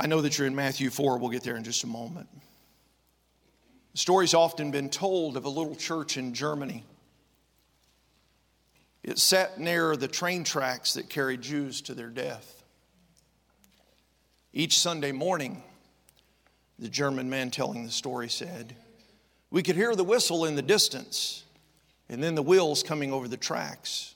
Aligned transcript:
I 0.00 0.06
know 0.06 0.20
that 0.20 0.38
you're 0.38 0.46
in 0.46 0.54
Matthew 0.54 0.90
4. 0.90 1.18
We'll 1.18 1.30
get 1.30 1.42
there 1.42 1.56
in 1.56 1.64
just 1.64 1.82
a 1.82 1.88
moment. 1.88 2.28
The 3.92 3.98
story's 3.98 4.32
often 4.32 4.70
been 4.70 4.90
told 4.90 5.36
of 5.36 5.44
a 5.44 5.48
little 5.48 5.74
church 5.74 6.16
in 6.16 6.34
Germany. 6.34 6.84
It 9.02 9.18
sat 9.18 9.58
near 9.58 9.96
the 9.96 10.06
train 10.06 10.44
tracks 10.44 10.94
that 10.94 11.08
carried 11.08 11.42
Jews 11.42 11.80
to 11.82 11.94
their 11.94 12.10
death. 12.10 12.62
Each 14.52 14.78
Sunday 14.78 15.10
morning, 15.10 15.64
the 16.78 16.88
German 16.88 17.28
man 17.28 17.50
telling 17.50 17.84
the 17.84 17.90
story 17.90 18.28
said, 18.28 18.76
We 19.50 19.64
could 19.64 19.76
hear 19.76 19.96
the 19.96 20.04
whistle 20.04 20.44
in 20.44 20.54
the 20.54 20.62
distance 20.62 21.42
and 22.08 22.22
then 22.22 22.36
the 22.36 22.42
wheels 22.42 22.84
coming 22.84 23.12
over 23.12 23.26
the 23.26 23.36
tracks. 23.36 24.14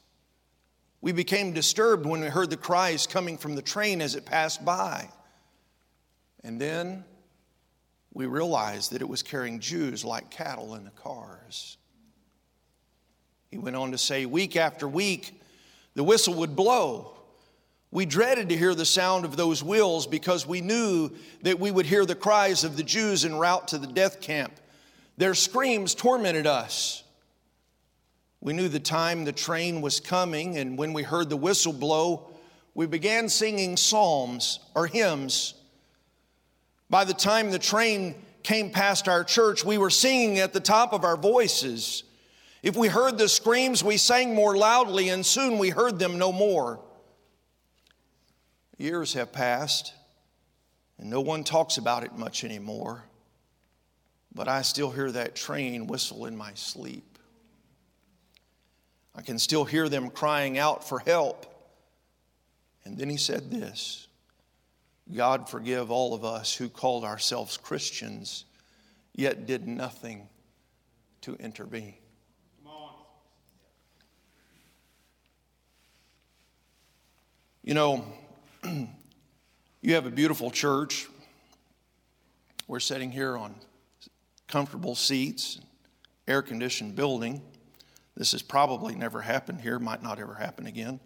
We 1.01 1.11
became 1.11 1.53
disturbed 1.53 2.07
when 2.07 2.21
we 2.21 2.29
heard 2.29 2.51
the 2.51 2.56
cries 2.56 3.09
coming 3.09 3.37
from 3.37 3.56
the 3.56 3.62
train 3.62 4.01
as 4.01 4.14
it 4.14 4.24
passed 4.24 4.64
by. 4.64 5.09
And 6.45 6.60
then 6.60 7.05
we 8.12 8.27
realized 8.27 8.92
that 8.92 9.02
it 9.02 9.09
was 9.09 9.23
carrying 9.23 9.60
Jews 9.60 10.05
like 10.05 10.30
cattle 10.30 10.74
in 10.74 10.84
the 10.84 10.91
cars. 10.91 11.77
He 13.50 13.59
went 13.59 13.77
on 13.77 13.92
to 13.92 13.98
say, 13.98 14.27
week 14.27 14.56
after 14.56 14.88
week, 14.88 15.41
the 15.95 16.05
whistle 16.05 16.34
would 16.34 16.56
blow. 16.56 17.14
We 17.91 18.06
dreaded 18.06 18.48
to 18.48 18.56
hear 18.56 18.74
the 18.74 18.86
sound 18.86 19.24
of 19.24 19.36
those 19.36 19.62
wheels 19.62 20.06
because 20.06 20.47
we 20.47 20.62
knew 20.62 21.10
that 21.42 21.60
we 21.60 21.70
would 21.70 21.86
hear 21.86 22.06
the 22.06 22.14
cries 22.14 22.64
of 22.64 22.77
the 22.77 22.83
Jews 22.83 23.24
en 23.24 23.34
route 23.34 23.69
to 23.69 23.78
the 23.78 23.86
death 23.86 24.20
camp. 24.20 24.52
Their 25.19 25.34
screams 25.34 25.95
tormented 25.95 26.47
us. 26.47 27.05
We 28.41 28.55
knew 28.55 28.69
the 28.69 28.80
time 28.80 29.24
the 29.24 29.33
train 29.33 29.83
was 29.83 30.00
coming, 30.00 30.56
and 30.56 30.77
when 30.77 30.95
we 30.95 31.02
heard 31.02 31.28
the 31.28 31.36
whistle 31.36 31.72
blow, 31.72 32.30
we 32.74 32.86
began 32.86 33.28
singing 33.28 33.77
psalms 33.77 34.58
or 34.74 34.86
hymns 34.86 35.55
by 36.93 37.05
the 37.05 37.15
time 37.15 37.51
the 37.51 37.59
train 37.59 38.15
came 38.43 38.69
past 38.69 39.09
our 39.09 39.25
church, 39.25 39.65
we 39.65 39.79
were 39.79 39.89
singing 39.89 40.41
at 40.41 40.53
the 40.53 40.61
top 40.61 40.93
of 40.93 41.05
our 41.05 41.17
voices. 41.17 42.05
If 42.62 42.77
we 42.77 42.89
heard 42.89 43.17
the 43.17 43.31
screams, 43.31 43.83
we 43.83 43.97
sang 43.97 44.35
more 44.35 44.55
loudly, 44.59 45.09
and 45.09 45.25
soon 45.25 45.57
we 45.57 45.70
heard 45.70 45.98
them 45.98 46.19
no 46.19 46.33
more. 46.33 46.81
Years 48.77 49.15
have 49.15 49.33
passed, 49.33 49.95
and 50.98 51.09
no 51.09 51.23
one 51.23 51.45
talks 51.45 51.79
about 51.79 52.05
it 52.05 52.13
much 52.19 52.45
anymore, 52.45 53.05
but 54.35 54.47
I 54.47 54.61
still 54.61 54.91
hear 54.91 55.11
that 55.13 55.35
train 55.35 55.87
whistle 55.87 56.27
in 56.27 56.37
my 56.37 56.53
sleep. 56.53 57.19
I 59.15 59.23
can 59.23 59.39
still 59.39 59.65
hear 59.65 59.89
them 59.89 60.11
crying 60.11 60.59
out 60.59 60.87
for 60.87 60.98
help. 60.98 61.47
And 62.85 62.98
then 62.98 63.09
he 63.09 63.17
said 63.17 63.51
this 63.51 64.09
God 65.14 65.48
forgive 65.48 65.91
all 65.91 66.14
of 66.14 66.24
us 66.24 66.55
who 66.55 66.68
called 66.68 67.05
ourselves 67.05 67.56
Christians, 67.56 68.44
yet 69.14 69.46
did 69.46 69.66
nothing 69.66 70.28
to 71.22 71.34
intervene. 71.36 71.94
You 77.64 77.74
know, 77.74 78.05
you 78.64 79.94
have 79.94 80.05
a 80.06 80.10
beautiful 80.10 80.50
church. 80.50 81.06
We're 82.66 82.80
sitting 82.80 83.12
here 83.12 83.36
on 83.36 83.55
comfortable 84.48 84.96
seats, 84.96 85.60
air 86.27 86.42
conditioned 86.42 86.96
building. 86.96 87.40
This 88.16 88.33
has 88.33 88.42
probably 88.42 88.96
never 88.96 89.20
happened 89.20 89.60
here, 89.60 89.78
might 89.78 90.02
not 90.02 90.18
ever 90.18 90.34
happen 90.34 90.66
again. 90.66 90.98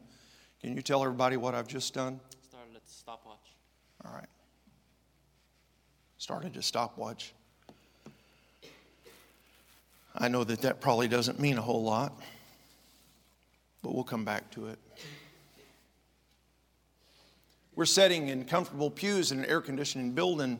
Can 0.62 0.74
you 0.74 0.80
tell 0.80 1.02
everybody 1.02 1.36
what 1.36 1.54
I've 1.54 1.68
just 1.68 1.92
done? 1.92 2.20
Started 2.48 2.76
a 2.76 2.80
stopwatch. 2.86 3.55
All 4.04 4.12
right. 4.12 4.28
Started 6.18 6.56
a 6.56 6.62
stopwatch. 6.62 7.32
I 10.18 10.28
know 10.28 10.44
that 10.44 10.62
that 10.62 10.80
probably 10.80 11.08
doesn't 11.08 11.38
mean 11.38 11.58
a 11.58 11.62
whole 11.62 11.82
lot, 11.82 12.18
but 13.82 13.94
we'll 13.94 14.04
come 14.04 14.24
back 14.24 14.50
to 14.52 14.68
it. 14.68 14.78
We're 17.74 17.84
sitting 17.84 18.28
in 18.28 18.46
comfortable 18.46 18.90
pews 18.90 19.32
in 19.32 19.40
an 19.40 19.44
air 19.44 19.60
conditioning 19.60 20.12
building, 20.12 20.58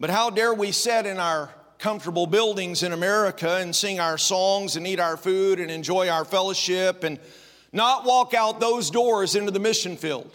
but 0.00 0.08
how 0.08 0.30
dare 0.30 0.54
we 0.54 0.72
sit 0.72 1.04
in 1.04 1.18
our 1.18 1.50
comfortable 1.78 2.26
buildings 2.26 2.82
in 2.82 2.92
America 2.92 3.56
and 3.56 3.76
sing 3.76 4.00
our 4.00 4.16
songs 4.16 4.76
and 4.76 4.86
eat 4.86 4.98
our 4.98 5.18
food 5.18 5.60
and 5.60 5.70
enjoy 5.70 6.08
our 6.08 6.24
fellowship 6.24 7.04
and 7.04 7.18
not 7.72 8.06
walk 8.06 8.32
out 8.32 8.60
those 8.60 8.90
doors 8.90 9.34
into 9.34 9.50
the 9.50 9.60
mission 9.60 9.98
field? 9.98 10.34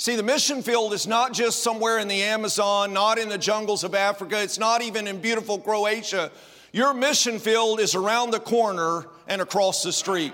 See, 0.00 0.14
the 0.14 0.22
mission 0.22 0.62
field 0.62 0.92
is 0.92 1.08
not 1.08 1.32
just 1.32 1.64
somewhere 1.64 1.98
in 1.98 2.06
the 2.06 2.22
Amazon, 2.22 2.92
not 2.92 3.18
in 3.18 3.28
the 3.28 3.36
jungles 3.36 3.82
of 3.82 3.96
Africa, 3.96 4.40
it's 4.40 4.58
not 4.58 4.80
even 4.80 5.08
in 5.08 5.20
beautiful 5.20 5.58
Croatia. 5.58 6.30
Your 6.72 6.94
mission 6.94 7.40
field 7.40 7.80
is 7.80 7.96
around 7.96 8.30
the 8.30 8.38
corner 8.38 9.06
and 9.26 9.42
across 9.42 9.82
the 9.82 9.92
street. 9.92 10.32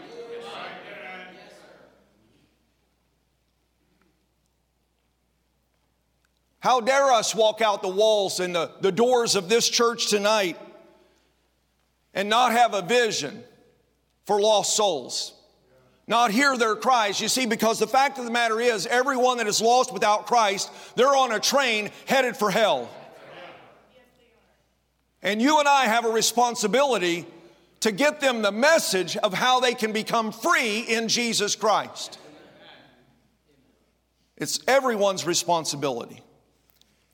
How 6.61 6.81
dare 6.81 7.11
us 7.13 7.35
walk 7.35 7.63
out 7.63 7.81
the 7.81 7.89
walls 7.89 8.41
and 8.41 8.55
the, 8.55 8.71
the 8.81 8.93
doors 8.93 9.35
of 9.35 9.49
this 9.49 9.69
church 9.69 10.09
tonight 10.09 10.59
and 12.13 12.29
not 12.29 12.53
have 12.53 12.75
a 12.75 12.83
vision 12.83 13.45
for 14.27 14.41
lost 14.41 14.77
souls? 14.77 15.33
Not 16.07 16.31
hear 16.31 16.57
their 16.57 16.77
cries. 16.77 17.21
You 17.21 17.29
see, 17.29 17.47
because 17.47 17.79
the 17.79 17.87
fact 17.87 18.19
of 18.19 18.25
the 18.25 18.31
matter 18.31 18.61
is, 18.61 18.87
everyone 18.87 19.39
that 19.39 19.47
is 19.47 19.61
lost 19.61 19.93
without 19.93 20.27
Christ, 20.27 20.71
they're 20.97 21.17
on 21.17 21.33
a 21.33 21.41
train 21.41 21.91
headed 22.07 22.37
for 22.37 22.51
hell. 22.51 22.91
And 25.23 25.41
you 25.41 25.59
and 25.59 25.67
I 25.67 25.87
have 25.87 26.05
a 26.05 26.11
responsibility 26.11 27.27
to 27.81 27.93
get 27.93 28.21
them 28.21 28.43
the 28.43 28.53
message 28.53 29.17
of 29.17 29.33
how 29.33 29.61
they 29.61 29.75
can 29.75 29.93
become 29.93 30.33
free 30.33 30.81
in 30.81 31.09
Jesus 31.09 31.57
Christ. 31.57 32.19
It's 34.37 34.61
everyone's 34.69 35.25
responsibility. 35.25 36.21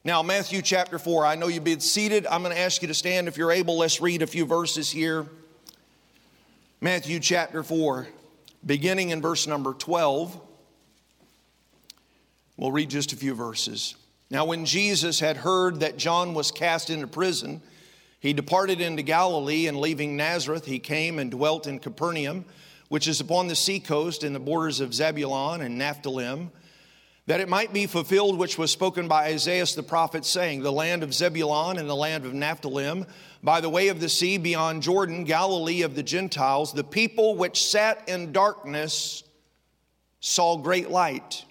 Now, 0.02 0.22
Matthew 0.22 0.62
chapter 0.62 0.98
4, 0.98 1.26
I 1.26 1.34
know 1.36 1.46
you've 1.46 1.62
been 1.62 1.80
seated. 1.80 2.26
I'm 2.26 2.42
going 2.42 2.54
to 2.54 2.60
ask 2.60 2.82
you 2.82 2.88
to 2.88 2.94
stand 2.94 3.28
if 3.28 3.36
you're 3.36 3.52
able. 3.52 3.78
Let's 3.78 4.00
read 4.00 4.22
a 4.22 4.26
few 4.26 4.46
verses 4.46 4.90
here. 4.90 5.26
Matthew 6.80 7.20
chapter 7.20 7.62
4 7.62 8.08
beginning 8.64 9.10
in 9.10 9.20
verse 9.20 9.46
number 9.46 9.72
12. 9.72 10.40
We'll 12.56 12.72
read 12.72 12.90
just 12.90 13.12
a 13.12 13.16
few 13.16 13.34
verses. 13.34 13.94
Now, 14.30 14.44
when 14.44 14.64
Jesus 14.64 15.18
had 15.18 15.38
heard 15.38 15.80
that 15.80 15.96
John 15.96 16.34
was 16.34 16.52
cast 16.52 16.90
into 16.90 17.06
prison, 17.06 17.62
he 18.20 18.32
departed 18.32 18.80
into 18.80 19.02
Galilee, 19.02 19.66
and 19.66 19.78
leaving 19.78 20.16
Nazareth, 20.16 20.66
he 20.66 20.78
came 20.78 21.18
and 21.18 21.30
dwelt 21.30 21.66
in 21.66 21.78
Capernaum, 21.78 22.44
which 22.88 23.08
is 23.08 23.20
upon 23.20 23.48
the 23.48 23.56
seacoast 23.56 24.22
in 24.22 24.32
the 24.34 24.38
borders 24.38 24.80
of 24.80 24.92
Zebulun 24.94 25.62
and 25.62 25.78
Naphtali 25.78 26.50
that 27.30 27.38
it 27.38 27.48
might 27.48 27.72
be 27.72 27.86
fulfilled 27.86 28.36
which 28.36 28.58
was 28.58 28.72
spoken 28.72 29.06
by 29.06 29.26
Isaiah 29.26 29.64
the 29.76 29.84
prophet, 29.84 30.24
saying, 30.24 30.62
The 30.62 30.72
land 30.72 31.04
of 31.04 31.14
Zebulun 31.14 31.78
and 31.78 31.88
the 31.88 31.94
land 31.94 32.24
of 32.24 32.34
Naphtali, 32.34 33.04
by 33.40 33.60
the 33.60 33.70
way 33.70 33.86
of 33.86 34.00
the 34.00 34.08
sea 34.08 34.36
beyond 34.36 34.82
Jordan, 34.82 35.22
Galilee 35.22 35.82
of 35.82 35.94
the 35.94 36.02
Gentiles, 36.02 36.72
the 36.72 36.82
people 36.82 37.36
which 37.36 37.62
sat 37.62 38.08
in 38.08 38.32
darkness 38.32 39.22
saw 40.18 40.56
great 40.56 40.90
light. 40.90 41.44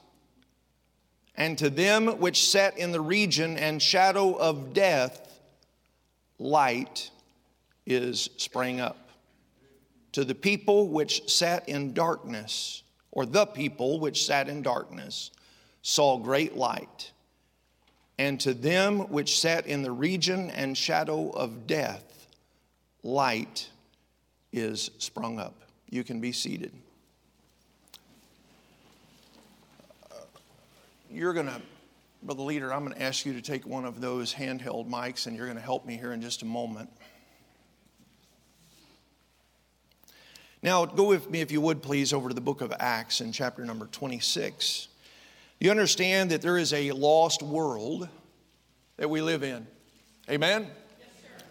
And 1.35 1.57
to 1.59 1.69
them 1.69 2.07
which 2.19 2.50
sat 2.50 2.78
in 2.78 2.91
the 2.91 3.00
region 3.00 3.56
and 3.56 3.81
shadow 3.81 4.34
of 4.34 4.73
death, 4.73 5.40
light 6.40 7.09
is 7.85 8.29
sprang 8.35 8.81
up. 8.81 9.11
To 10.11 10.25
the 10.25 10.35
people 10.35 10.90
which 10.90 11.31
sat 11.31 11.69
in 11.69 11.93
darkness, 11.93 12.84
or 13.11 13.26
the 13.26 13.46
people 13.46 14.02
which 14.02 14.26
sat 14.26 14.49
in 14.49 14.61
darkness, 14.61 15.31
saw 15.81 16.17
great 16.17 16.55
light. 16.55 17.11
And 18.17 18.40
to 18.41 18.53
them 18.53 19.09
which 19.09 19.40
sat 19.40 19.66
in 19.66 19.81
the 19.81 19.91
region 19.91 20.49
and 20.52 20.78
shadow 20.78 21.29
of 21.29 21.67
death, 21.67 22.28
light 23.02 23.70
is 24.52 24.91
sprung 24.97 25.40
up. 25.40 25.64
You 25.90 26.03
can 26.03 26.20
be 26.20 26.31
seated. 26.31 26.73
You're 31.09 31.34
going 31.34 31.47
to, 31.47 31.61
Brother 32.22 32.43
Leader, 32.43 32.73
I'm 32.73 32.84
going 32.84 32.96
to 32.96 33.02
ask 33.02 33.26
you 33.26 33.34
to 33.34 33.41
take 33.41 33.66
one 33.66 33.85
of 33.85 34.02
those 34.02 34.34
handheld 34.34 34.90
mics 34.90 35.26
and 35.26 35.35
you're 35.35 35.47
going 35.47 35.58
to 35.58 35.64
help 35.64 35.85
me 35.85 35.96
here 35.96 36.11
in 36.11 36.22
just 36.22 36.41
a 36.41 36.46
moment. 36.46 36.90
Now, 40.61 40.85
go 40.85 41.05
with 41.05 41.29
me, 41.29 41.40
if 41.40 41.53
you 41.53 41.61
would, 41.61 41.81
please, 41.81 42.11
over 42.11 42.28
to 42.28 42.35
the 42.35 42.41
book 42.41 42.59
of 42.59 42.73
Acts 42.79 43.22
in 43.22 43.31
chapter 43.31 43.64
number 43.64 43.85
26. 43.85 44.89
You 45.59 45.72
understand 45.72 46.32
that 46.32 46.41
there 46.41 46.58
is 46.58 46.73
a 46.73 46.91
lost 46.91 47.44
world 47.44 48.08
that 48.97 49.09
we 49.09 49.22
live 49.22 49.44
in. 49.44 49.67
Amen? 50.29 50.67
Yes, 51.00 51.44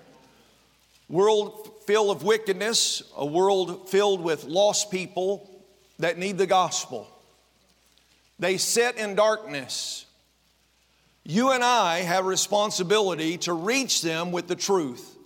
world 1.08 1.82
filled 1.86 2.16
of 2.16 2.22
wickedness, 2.22 3.02
a 3.16 3.26
world 3.26 3.90
filled 3.90 4.22
with 4.22 4.44
lost 4.44 4.90
people 4.90 5.50
that 5.98 6.16
need 6.16 6.38
the 6.38 6.46
gospel. 6.46 7.06
They 8.38 8.56
sit 8.56 8.96
in 8.96 9.14
darkness. 9.14 10.06
You 11.24 11.50
and 11.50 11.62
I 11.62 11.98
have 11.98 12.24
responsibility 12.24 13.36
to 13.38 13.52
reach 13.52 14.00
them 14.00 14.32
with 14.32 14.48
the 14.48 14.56
truth. 14.56 15.16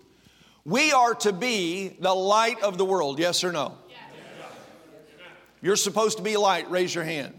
We 0.65 0.93
are 0.93 1.15
to 1.17 1.33
be 1.33 1.97
the 2.01 2.15
light 2.15 2.63
of 2.63 2.79
the 2.79 2.85
world, 2.85 3.19
yes 3.19 3.45
or 3.45 3.53
no? 3.53 3.77
Yes. 3.89 3.99
You're 5.61 5.77
supposed 5.77 6.17
to 6.17 6.25
be 6.25 6.37
light, 6.37 6.71
raise 6.71 6.95
your 6.95 7.05
hand. 7.05 7.35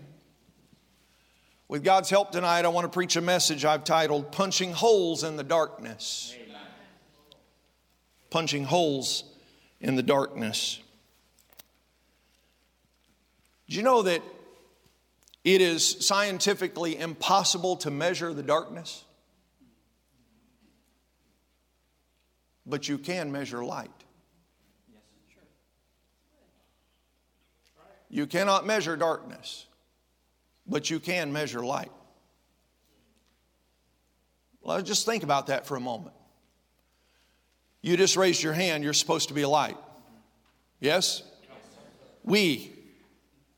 With 1.74 1.84
God's 1.84 2.12
help 2.12 2.32
tonight, 2.32 2.66
I 2.66 2.68
want 2.68 2.86
to 2.86 2.90
preach 2.90 3.16
a 3.16 3.22
message 3.22 3.66
I've 3.66 3.84
titled 3.84 4.32
Punching 4.32 4.74
Holes 4.74 5.24
in 5.24 5.38
the 5.38 5.44
Darkness. 5.44 6.36
Amen. 6.40 6.62
Punching 8.30 8.66
Holes 8.66 9.24
in 9.82 9.96
the 9.96 10.04
Darkness. 10.04 10.80
Do 13.68 13.76
you 13.76 13.82
know 13.82 14.04
that 14.04 14.22
it 15.44 15.62
is 15.62 16.06
scientifically 16.06 16.96
impossible 16.96 17.78
to 17.78 17.90
measure 17.90 18.36
the 18.36 18.44
darkness? 18.44 19.04
But 22.68 22.88
you 22.88 23.00
can 23.00 23.32
measure 23.32 23.66
light. 23.66 23.90
You 28.10 28.28
cannot 28.28 28.68
measure 28.68 28.96
darkness, 28.96 29.66
but 30.68 30.90
you 30.90 31.00
can 31.00 31.32
measure 31.32 31.64
light. 31.66 31.92
Well, 34.62 34.82
just 34.82 35.06
think 35.06 35.24
about 35.24 35.48
that 35.48 35.68
for 35.68 35.76
a 35.76 35.80
moment. 35.80 36.16
You 37.82 37.98
just 37.98 38.16
raised 38.16 38.42
your 38.42 38.54
hand, 38.54 38.84
you're 38.84 38.94
supposed 38.94 39.28
to 39.28 39.34
be 39.34 39.42
a 39.42 39.50
light. 39.50 39.78
Yes? 40.80 41.22
We, 42.24 42.72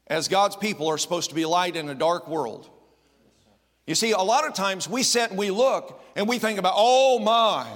as 0.08 0.28
God's 0.28 0.56
people, 0.56 0.88
are 0.88 0.98
supposed 0.98 1.30
to 1.30 1.36
be 1.36 1.46
light 1.46 1.76
in 1.76 1.90
a 1.90 1.96
dark 1.96 2.28
world. 2.28 2.70
You 3.86 3.94
see, 3.94 4.12
a 4.12 4.18
lot 4.18 4.48
of 4.48 4.56
times 4.56 4.90
we 4.90 5.04
sit 5.04 5.30
and 5.30 5.38
we 5.38 5.52
look 5.52 6.02
and 6.16 6.28
we 6.28 6.40
think 6.40 6.58
about, 6.58 6.74
oh 6.76 7.20
my, 7.20 7.68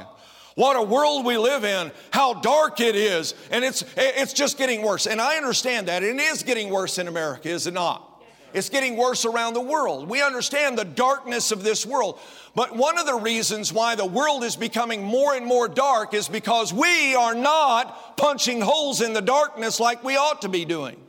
what 0.55 0.75
a 0.75 0.81
world 0.81 1.23
we 1.23 1.37
live 1.37 1.63
in, 1.63 1.91
how 2.11 2.33
dark 2.33 2.79
it 2.79 2.95
is, 2.95 3.35
and 3.51 3.63
it's, 3.63 3.83
it's 3.95 4.33
just 4.33 4.57
getting 4.57 4.81
worse. 4.81 5.05
And 5.05 5.21
I 5.21 5.37
understand 5.37 5.87
that. 5.87 6.01
It 6.01 6.15
is 6.17 6.41
getting 6.41 6.71
worse 6.71 6.97
in 6.97 7.07
America, 7.07 7.49
is 7.49 7.67
it 7.67 7.75
not? 7.75 8.08
It's 8.53 8.69
getting 8.69 8.97
worse 8.97 9.25
around 9.25 9.53
the 9.53 9.61
world. 9.61 10.09
We 10.09 10.21
understand 10.21 10.77
the 10.77 10.85
darkness 10.85 11.51
of 11.51 11.63
this 11.63 11.85
world. 11.85 12.19
But 12.55 12.75
one 12.75 12.97
of 12.97 13.05
the 13.05 13.15
reasons 13.15 13.71
why 13.71 13.95
the 13.95 14.05
world 14.05 14.43
is 14.43 14.55
becoming 14.55 15.03
more 15.03 15.35
and 15.35 15.45
more 15.45 15.67
dark 15.67 16.13
is 16.13 16.27
because 16.27 16.73
we 16.73 17.15
are 17.15 17.35
not 17.35 18.17
punching 18.17 18.61
holes 18.61 19.01
in 19.01 19.13
the 19.13 19.21
darkness 19.21 19.79
like 19.79 20.03
we 20.03 20.17
ought 20.17 20.41
to 20.41 20.49
be 20.49 20.65
doing. 20.65 20.99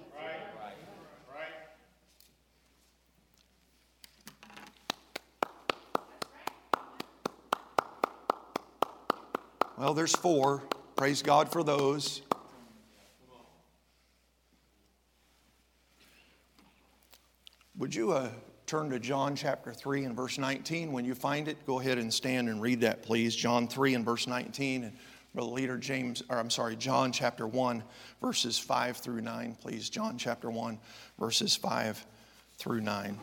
Well, 9.80 9.94
there's 9.94 10.14
four. 10.14 10.62
Praise 10.94 11.22
God 11.22 11.50
for 11.50 11.64
those. 11.64 12.20
Would 17.80 17.94
you 17.94 18.12
uh, 18.12 18.28
turn 18.66 18.90
to 18.90 18.98
John 18.98 19.34
chapter 19.34 19.72
3 19.72 20.04
and 20.04 20.14
verse 20.14 20.36
19? 20.36 20.92
When 20.92 21.06
you 21.06 21.14
find 21.14 21.48
it, 21.48 21.64
go 21.66 21.80
ahead 21.80 21.96
and 21.96 22.12
stand 22.12 22.50
and 22.50 22.60
read 22.60 22.82
that, 22.82 23.02
please. 23.02 23.34
John 23.34 23.66
3 23.66 23.94
and 23.94 24.04
verse 24.04 24.26
19. 24.26 24.84
And 24.84 24.92
Brother 25.34 25.52
Leader 25.52 25.78
James, 25.78 26.22
or 26.28 26.36
I'm 26.36 26.50
sorry, 26.50 26.76
John 26.76 27.10
chapter 27.10 27.46
1, 27.46 27.82
verses 28.20 28.58
5 28.58 28.98
through 28.98 29.22
9, 29.22 29.56
please. 29.62 29.88
John 29.88 30.18
chapter 30.18 30.50
1, 30.50 30.78
verses 31.18 31.56
5 31.56 32.04
through 32.58 32.82
9. 32.82 33.18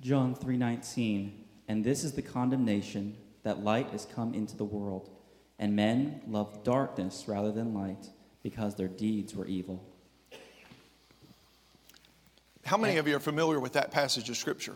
John 0.00 0.36
3:19 0.36 1.32
And 1.66 1.82
this 1.82 2.04
is 2.04 2.12
the 2.12 2.22
condemnation 2.22 3.16
that 3.42 3.64
light 3.64 3.88
has 3.88 4.06
come 4.06 4.34
into 4.34 4.56
the 4.56 4.64
world, 4.64 5.10
and 5.58 5.74
men 5.74 6.20
loved 6.28 6.62
darkness 6.62 7.24
rather 7.26 7.50
than 7.50 7.74
light 7.74 8.10
because 8.44 8.76
their 8.76 8.86
deeds 8.86 9.34
were 9.34 9.46
evil. 9.46 9.91
How 12.64 12.76
many 12.76 12.96
of 12.96 13.08
you 13.08 13.16
are 13.16 13.20
familiar 13.20 13.60
with 13.60 13.74
that 13.74 13.90
passage 13.90 14.30
of 14.30 14.36
Scripture? 14.36 14.74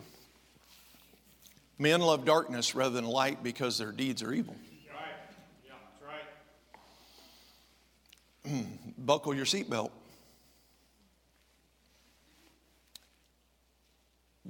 Men 1.79 2.01
love 2.01 2.25
darkness 2.25 2.75
rather 2.75 2.93
than 2.93 3.05
light 3.05 3.43
because 3.43 3.77
their 3.77 3.91
deeds 3.91 4.21
are 4.23 4.33
evil. 4.33 4.55
Right. 4.89 5.07
Yeah, 5.65 5.73
that's 8.45 8.53
right. 8.53 8.65
Buckle 8.97 9.35
your 9.35 9.45
seatbelt. 9.45 9.91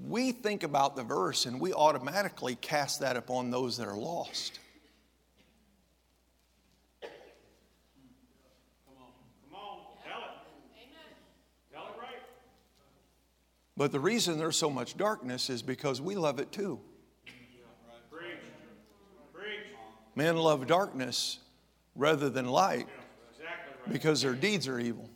we 0.06 0.32
think 0.32 0.64
about 0.64 0.96
the 0.96 1.04
verse 1.04 1.46
and 1.46 1.60
we 1.60 1.74
automatically 1.74 2.56
cast 2.56 3.00
that 3.02 3.18
upon 3.18 3.52
those 3.52 3.78
that 3.78 3.88
are 3.88 3.98
lost. 3.98 4.60
Come 7.02 7.10
on, 9.00 9.12
come 9.50 9.60
on, 9.60 9.78
tell 10.04 10.20
it. 10.20 10.32
Amen. 10.78 11.12
Tell 11.74 11.88
it 11.88 12.00
right. 12.00 12.22
But 13.78 13.92
the 13.92 14.00
reason 14.00 14.40
there's 14.40 14.58
so 14.58 14.72
much 14.72 14.98
darkness 14.98 15.52
is 15.52 15.62
because 15.62 16.02
we 16.02 16.16
love 16.16 16.40
it 16.40 16.52
too. 16.52 16.80
Men 20.16 20.36
love 20.36 20.66
darkness 20.66 21.38
rather 21.96 22.28
than 22.28 22.48
light 22.48 22.88
because 23.92 24.24
their 24.24 24.34
deeds 24.34 24.68
are 24.68 24.80
evil. 24.80 25.08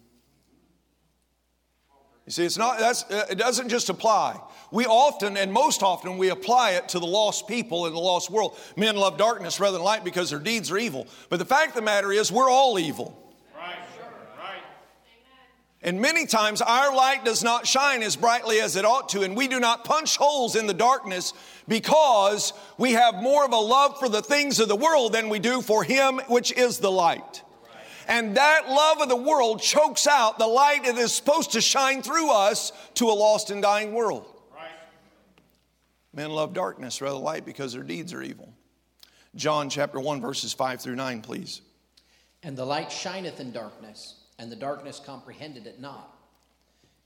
You 2.28 2.32
see, 2.32 2.46
it's 2.46 2.58
not, 2.58 2.78
that's, 2.78 3.04
it 3.10 3.40
doesn't 3.40 3.70
just 3.70 3.90
apply. 3.90 4.40
We 4.72 4.86
often, 4.86 5.38
and 5.38 5.52
most 5.52 5.82
often, 5.82 6.20
we 6.20 6.30
apply 6.30 6.72
it 6.74 6.88
to 6.90 7.00
the 7.00 7.08
lost 7.08 7.48
people 7.48 7.88
in 7.88 7.94
the 7.94 8.00
lost 8.00 8.30
world. 8.30 8.56
Men 8.78 8.96
love 8.96 9.18
darkness 9.18 9.60
rather 9.60 9.78
than 9.78 9.84
light 9.84 10.04
because 10.04 10.30
their 10.30 10.40
deeds 10.40 10.70
are 10.70 10.78
evil. 10.78 11.08
But 11.30 11.40
the 11.40 11.46
fact 11.46 11.70
of 11.70 11.76
the 11.76 11.82
matter 11.82 12.12
is, 12.12 12.32
we're 12.32 12.50
all 12.50 12.78
evil. 12.78 13.21
Right, 15.84 15.90
right. 15.90 15.94
And 15.94 16.02
many 16.02 16.26
times 16.26 16.62
our 16.62 16.96
light 16.96 17.26
does 17.26 17.44
not 17.44 17.68
shine 17.68 18.04
as 18.04 18.16
brightly 18.16 18.60
as 18.60 18.76
it 18.76 18.86
ought 18.86 19.10
to, 19.10 19.22
and 19.22 19.36
we 19.36 19.48
do 19.48 19.60
not 19.60 19.84
punch 19.84 20.18
holes 20.18 20.56
in 20.56 20.68
the 20.68 20.74
darkness 20.74 21.34
because 21.68 22.54
we 22.78 22.94
have 22.94 23.16
more 23.16 23.46
of 23.46 23.54
a 23.54 23.58
love 23.58 24.00
for 24.00 24.10
the 24.10 24.22
things 24.22 24.60
of 24.60 24.68
the 24.68 24.76
world 24.76 25.14
than 25.14 25.30
we 25.30 25.40
do 25.40 25.62
for 25.62 25.84
Him, 25.84 26.20
which 26.28 26.52
is 26.52 26.80
the 26.80 26.92
light. 26.92 27.44
And 28.08 28.36
that 28.36 28.68
love 28.68 29.00
of 29.00 29.10
the 29.10 29.16
world 29.16 29.62
chokes 29.62 30.08
out 30.08 30.38
the 30.38 30.48
light 30.48 30.84
that 30.86 30.98
is 30.98 31.14
supposed 31.14 31.52
to 31.54 31.62
shine 31.62 32.02
through 32.02 32.32
us 32.32 32.72
to 32.96 33.06
a 33.06 33.14
lost 33.14 33.52
and 33.52 33.62
dying 33.62 33.94
world. 33.94 34.26
Men 36.14 36.32
love 36.32 36.54
darkness 36.54 37.02
rather 37.02 37.16
than 37.16 37.24
light 37.24 37.46
because 37.46 37.74
their 37.74 37.84
deeds 37.84 38.14
are 38.14 38.22
evil. 38.22 38.54
John 39.36 39.70
chapter 39.70 40.00
1, 40.00 40.20
verses 40.20 40.52
5 40.52 40.82
through 40.82 40.96
9, 40.96 41.22
please. 41.22 41.62
And 42.44 42.58
the 42.58 42.66
light 42.66 42.92
shineth 42.92 43.40
in 43.40 43.52
darkness, 43.52 44.16
and 44.42 44.52
the 44.52 44.56
darkness 44.56 45.00
comprehended 45.00 45.68
it 45.68 45.80
not. 45.80 46.18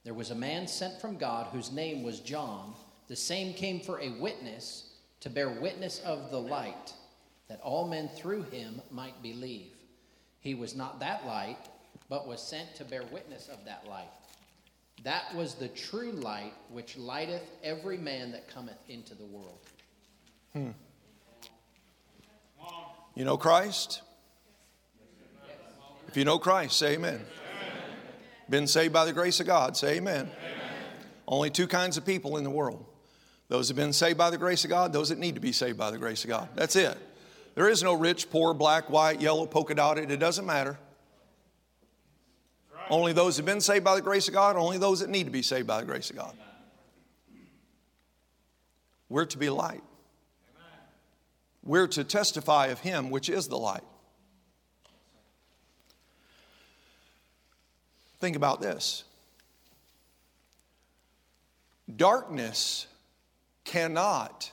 There 0.04 0.14
was 0.14 0.30
a 0.30 0.34
man 0.34 0.66
sent 0.66 0.98
from 1.02 1.18
God 1.18 1.48
whose 1.52 1.70
name 1.70 2.02
was 2.02 2.20
John. 2.20 2.72
The 3.08 3.16
same 3.16 3.52
came 3.52 3.78
for 3.78 4.00
a 4.00 4.18
witness 4.18 4.94
to 5.20 5.28
bear 5.28 5.50
witness 5.50 6.00
of 6.02 6.30
the 6.30 6.40
light, 6.40 6.94
that 7.48 7.60
all 7.60 7.88
men 7.88 8.08
through 8.08 8.44
him 8.44 8.80
might 8.90 9.22
believe. 9.22 9.72
He 10.40 10.54
was 10.54 10.74
not 10.74 10.98
that 11.00 11.26
light, 11.26 11.58
but 12.08 12.26
was 12.26 12.40
sent 12.40 12.74
to 12.76 12.84
bear 12.84 13.02
witness 13.12 13.48
of 13.48 13.62
that 13.66 13.86
light. 13.86 14.08
That 15.04 15.34
was 15.34 15.54
the 15.54 15.68
true 15.68 16.12
light 16.12 16.54
which 16.70 16.96
lighteth 16.96 17.50
every 17.62 17.98
man 17.98 18.32
that 18.32 18.48
cometh 18.48 18.78
into 18.88 19.14
the 19.14 19.26
world. 19.26 19.58
Hmm. 20.54 20.70
You 23.14 23.26
know 23.26 23.36
Christ? 23.36 24.00
If 26.08 26.16
you 26.16 26.24
know 26.24 26.38
Christ, 26.38 26.78
say 26.78 26.94
amen. 26.94 27.14
amen. 27.14 27.26
Been 28.48 28.66
saved 28.66 28.92
by 28.92 29.04
the 29.04 29.12
grace 29.12 29.40
of 29.40 29.46
God, 29.46 29.76
say 29.76 29.96
amen. 29.96 30.30
amen. 30.38 30.60
Only 31.28 31.50
two 31.50 31.66
kinds 31.66 31.96
of 31.96 32.06
people 32.06 32.36
in 32.36 32.44
the 32.44 32.50
world 32.50 32.84
those 33.48 33.68
have 33.68 33.76
been 33.76 33.92
saved 33.92 34.18
by 34.18 34.30
the 34.30 34.38
grace 34.38 34.64
of 34.64 34.70
God, 34.70 34.92
those 34.92 35.10
that 35.10 35.18
need 35.18 35.36
to 35.36 35.40
be 35.40 35.52
saved 35.52 35.78
by 35.78 35.90
the 35.90 35.98
grace 35.98 36.24
of 36.24 36.30
God. 36.30 36.48
That's 36.54 36.74
it. 36.74 36.98
There 37.54 37.68
is 37.68 37.82
no 37.82 37.94
rich, 37.94 38.28
poor, 38.30 38.52
black, 38.54 38.90
white, 38.90 39.20
yellow, 39.20 39.46
polka 39.46 39.74
dotted. 39.74 40.10
It 40.10 40.18
doesn't 40.18 40.44
matter. 40.44 40.78
Only 42.90 43.12
those 43.12 43.36
who 43.36 43.40
have 43.40 43.46
been 43.46 43.60
saved 43.60 43.84
by 43.84 43.94
the 43.94 44.02
grace 44.02 44.28
of 44.28 44.34
God, 44.34 44.56
only 44.56 44.78
those 44.78 45.00
that 45.00 45.10
need 45.10 45.24
to 45.24 45.30
be 45.30 45.42
saved 45.42 45.66
by 45.66 45.80
the 45.80 45.86
grace 45.86 46.10
of 46.10 46.16
God. 46.16 46.36
We're 49.08 49.24
to 49.26 49.38
be 49.38 49.48
light. 49.48 49.82
We're 51.62 51.88
to 51.88 52.04
testify 52.04 52.66
of 52.66 52.80
Him, 52.80 53.10
which 53.10 53.28
is 53.28 53.48
the 53.48 53.58
light. 53.58 53.82
Think 58.18 58.36
about 58.36 58.60
this 58.60 59.04
darkness 61.94 62.86
cannot 63.64 64.50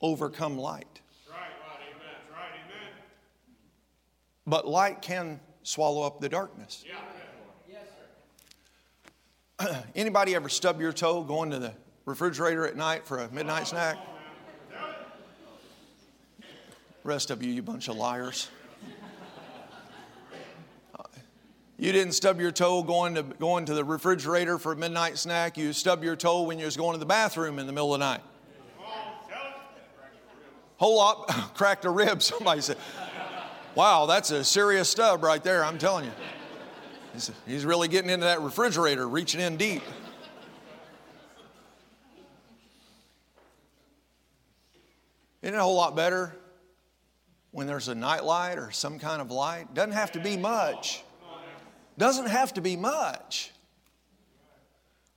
overcome 0.00 0.58
light. 0.58 1.00
But 4.46 4.66
light 4.66 5.02
can 5.02 5.40
swallow 5.62 6.06
up 6.06 6.20
the 6.20 6.28
darkness. 6.30 6.82
Yeah. 6.88 7.80
Yes, 9.60 9.84
Anybody 9.94 10.34
ever 10.34 10.48
stub 10.48 10.80
your 10.80 10.94
toe 10.94 11.22
going 11.22 11.50
to 11.50 11.58
the 11.58 11.74
refrigerator 12.06 12.66
at 12.66 12.74
night 12.74 13.06
for 13.06 13.18
a 13.18 13.30
midnight 13.30 13.66
snack? 13.66 13.98
Rest 17.04 17.30
of 17.30 17.42
you, 17.42 17.52
you 17.52 17.60
bunch 17.62 17.88
of 17.88 17.96
liars. 17.96 18.48
You 21.80 21.92
didn't 21.92 22.14
stub 22.14 22.40
your 22.40 22.50
toe 22.50 22.82
going 22.82 23.14
to, 23.14 23.22
going 23.22 23.66
to 23.66 23.74
the 23.74 23.84
refrigerator 23.84 24.58
for 24.58 24.72
a 24.72 24.76
midnight 24.76 25.16
snack. 25.16 25.56
You 25.56 25.72
stubbed 25.72 26.02
your 26.02 26.16
toe 26.16 26.42
when 26.42 26.58
you 26.58 26.64
was 26.64 26.76
going 26.76 26.94
to 26.94 26.98
the 26.98 27.06
bathroom 27.06 27.60
in 27.60 27.68
the 27.68 27.72
middle 27.72 27.94
of 27.94 28.00
the 28.00 28.04
night. 28.04 28.20
Whole 30.76 30.96
lot 30.96 31.28
cracked 31.54 31.84
a 31.84 31.90
rib, 31.90 32.20
somebody 32.20 32.62
said. 32.62 32.78
Wow, 33.76 34.06
that's 34.06 34.32
a 34.32 34.42
serious 34.42 34.88
stub 34.88 35.22
right 35.22 35.42
there, 35.42 35.64
I'm 35.64 35.78
telling 35.78 36.06
you. 36.06 36.10
He's, 37.12 37.30
he's 37.46 37.64
really 37.64 37.86
getting 37.86 38.10
into 38.10 38.26
that 38.26 38.40
refrigerator, 38.40 39.08
reaching 39.08 39.40
in 39.40 39.56
deep. 39.56 39.82
Isn't 45.42 45.54
it 45.54 45.58
a 45.58 45.62
whole 45.62 45.76
lot 45.76 45.94
better 45.94 46.34
when 47.52 47.68
there's 47.68 47.86
a 47.86 47.94
night 47.94 48.24
light 48.24 48.58
or 48.58 48.72
some 48.72 48.98
kind 48.98 49.22
of 49.22 49.30
light? 49.30 49.74
Doesn't 49.74 49.92
have 49.92 50.10
to 50.12 50.20
be 50.20 50.36
much. 50.36 51.04
Doesn't 51.98 52.28
have 52.28 52.54
to 52.54 52.60
be 52.60 52.76
much. 52.76 53.50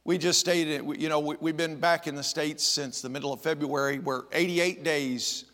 We 0.04 0.18
just 0.18 0.40
stayed, 0.40 0.68
in, 0.68 1.00
you 1.00 1.10
know, 1.10 1.20
we've 1.20 1.56
been 1.56 1.76
back 1.76 2.08
in 2.08 2.16
the 2.16 2.24
States 2.24 2.64
since 2.64 3.04
the 3.04 3.10
middle 3.10 3.32
of 3.32 3.40
February. 3.40 4.00
We're 4.00 4.24
88 4.32 4.84
days 4.84 5.46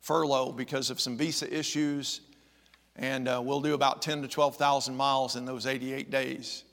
furlough 0.00 0.52
because 0.52 0.90
of 0.90 1.00
some 1.00 1.16
visa 1.16 1.50
issues, 1.50 2.20
and 2.96 3.26
uh, 3.26 3.40
we'll 3.42 3.62
do 3.62 3.72
about 3.72 4.02
10 4.02 4.20
to 4.20 4.28
12,000 4.28 4.94
miles 4.94 5.36
in 5.36 5.46
those 5.46 5.64
88 5.64 6.10
days. 6.10 6.64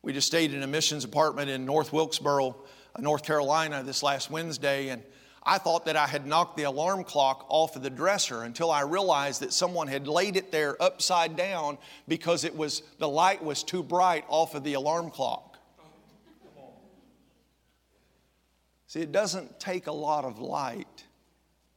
We 0.00 0.14
just 0.14 0.28
stayed 0.28 0.54
in 0.54 0.62
a 0.62 0.66
missions 0.66 1.04
apartment 1.04 1.50
in 1.50 1.66
North 1.66 1.92
Wilkesboro, 1.92 2.56
uh, 2.94 3.02
North 3.02 3.22
Carolina, 3.22 3.82
this 3.82 4.02
last 4.02 4.30
Wednesday, 4.30 4.88
and 4.88 5.02
I 5.48 5.58
thought 5.58 5.84
that 5.84 5.96
I 5.96 6.08
had 6.08 6.26
knocked 6.26 6.56
the 6.56 6.64
alarm 6.64 7.04
clock 7.04 7.46
off 7.48 7.76
of 7.76 7.82
the 7.82 7.90
dresser 7.90 8.42
until 8.42 8.68
I 8.68 8.80
realized 8.80 9.40
that 9.42 9.52
someone 9.52 9.86
had 9.86 10.08
laid 10.08 10.36
it 10.36 10.50
there 10.50 10.80
upside 10.82 11.36
down 11.36 11.78
because 12.08 12.42
it 12.42 12.54
was 12.54 12.82
the 12.98 13.08
light 13.08 13.44
was 13.44 13.62
too 13.62 13.84
bright 13.84 14.24
off 14.26 14.56
of 14.56 14.64
the 14.64 14.74
alarm 14.74 15.08
clock. 15.08 15.58
See, 18.88 19.00
it 19.00 19.12
doesn't 19.12 19.60
take 19.60 19.86
a 19.86 19.92
lot 19.92 20.24
of 20.24 20.40
light 20.40 21.04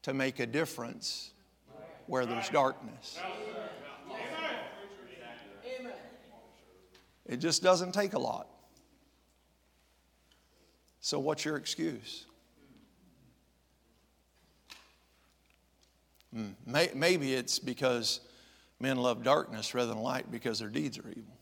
to 0.01 0.15
make 0.15 0.39
a 0.39 0.47
difference 0.47 1.31
where 2.07 2.25
there's 2.25 2.49
darkness. 2.49 3.19
It 7.27 7.37
just 7.37 7.61
doesn't 7.61 7.93
take 7.93 8.13
a 8.13 8.19
lot. 8.19 8.47
So, 11.01 11.19
what's 11.19 11.45
your 11.45 11.55
excuse? 11.55 12.25
Mm. 16.35 16.95
Maybe 16.95 17.33
it's 17.33 17.59
because 17.59 18.21
men 18.79 18.97
love 18.97 19.23
darkness 19.23 19.73
rather 19.73 19.89
than 19.93 20.01
light 20.01 20.31
because 20.31 20.59
their 20.59 20.69
deeds 20.69 20.97
are 20.97 21.09
evil. 21.09 21.39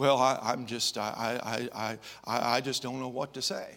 Well, 0.00 0.16
I, 0.16 0.54
am 0.54 0.64
just, 0.64 0.96
I, 0.96 1.68
I, 1.74 1.98
I, 2.24 2.56
I 2.56 2.60
just 2.62 2.82
don't 2.82 3.00
know 3.00 3.08
what 3.08 3.34
to 3.34 3.42
say. 3.42 3.76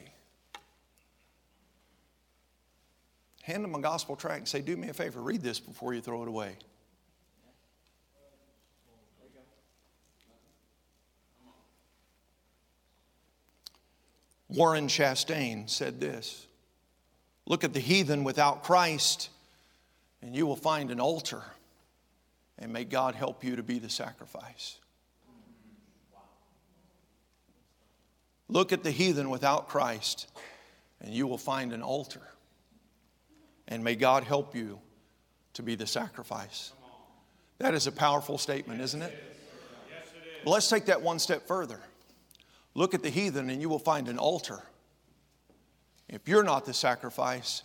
Hand 3.41 3.61
them 3.61 3.75
a 3.75 3.81
gospel 3.81 4.15
tract 4.15 4.37
and 4.37 4.47
say, 4.47 4.61
Do 4.61 4.77
me 4.77 4.87
a 4.87 4.93
favor, 4.93 5.21
read 5.21 5.41
this 5.41 5.59
before 5.59 5.93
you 5.93 5.99
throw 5.99 6.23
it 6.23 6.29
away. 6.29 6.55
Warren 14.47 14.87
Chastain 14.87 15.69
said 15.69 15.99
this 15.99 16.47
Look 17.45 17.63
at 17.63 17.73
the 17.73 17.79
heathen 17.79 18.23
without 18.23 18.63
Christ, 18.63 19.29
and 20.21 20.35
you 20.35 20.45
will 20.45 20.55
find 20.55 20.91
an 20.91 20.99
altar. 20.99 21.43
And 22.57 22.71
may 22.71 22.85
God 22.85 23.15
help 23.15 23.43
you 23.43 23.55
to 23.55 23.63
be 23.63 23.79
the 23.79 23.89
sacrifice. 23.89 24.77
Look 28.47 28.71
at 28.71 28.83
the 28.83 28.91
heathen 28.91 29.29
without 29.29 29.67
Christ, 29.67 30.31
and 31.01 31.13
you 31.13 31.27
will 31.27 31.37
find 31.37 31.73
an 31.73 31.81
altar. 31.81 32.21
And 33.67 33.83
may 33.83 33.95
God 33.95 34.23
help 34.23 34.55
you 34.55 34.79
to 35.53 35.63
be 35.63 35.75
the 35.75 35.87
sacrifice. 35.87 36.71
That 37.57 37.73
is 37.73 37.87
a 37.87 37.91
powerful 37.91 38.37
statement, 38.37 38.81
isn't 38.81 39.01
it? 39.01 39.17
Let's 40.45 40.69
take 40.69 40.85
that 40.85 41.01
one 41.01 41.19
step 41.19 41.47
further. 41.47 41.79
Look 42.75 42.93
at 42.93 43.03
the 43.03 43.09
heathen, 43.09 43.49
and 43.49 43.61
you 43.61 43.69
will 43.69 43.79
find 43.79 44.07
an 44.07 44.17
altar. 44.17 44.61
If 46.09 46.27
you're 46.27 46.43
not 46.43 46.65
the 46.65 46.73
sacrifice, 46.73 47.63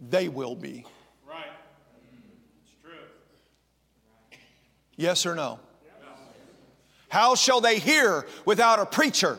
they 0.00 0.28
will 0.28 0.54
be. 0.54 0.84
Right. 1.26 1.46
It's 2.62 2.72
true. 2.82 4.38
Yes 4.96 5.26
or 5.26 5.34
no? 5.34 5.60
How 7.08 7.34
shall 7.34 7.60
they 7.60 7.78
hear 7.78 8.26
without 8.44 8.78
a 8.78 8.86
preacher? 8.86 9.38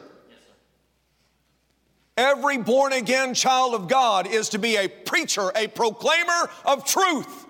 Every 2.17 2.57
born 2.57 2.93
again 2.93 3.35
child 3.35 3.75
of 3.75 3.87
God 3.87 4.25
is 4.25 4.49
to 4.49 4.57
be 4.57 4.75
a 4.75 4.87
preacher, 4.87 5.51
a 5.55 5.67
proclaimer 5.67 6.49
of 6.65 6.83
truth. 6.85 7.45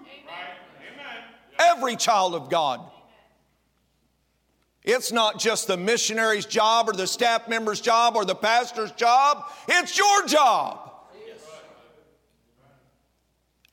Every 1.58 1.96
child 1.96 2.36
of 2.36 2.50
God. 2.50 2.82
It's 4.84 5.12
not 5.12 5.40
just 5.40 5.68
the 5.68 5.78
missionary's 5.78 6.46
job 6.46 6.90
or 6.90 6.94
the 6.94 7.08
staff 7.08 7.48
member's 7.48 7.82
job 7.82 8.16
or 8.16 8.26
the 8.26 8.36
pastor's 8.36 8.92
job, 8.92 9.44
it's 9.68 9.98
your 9.98 10.26
job. 10.28 10.87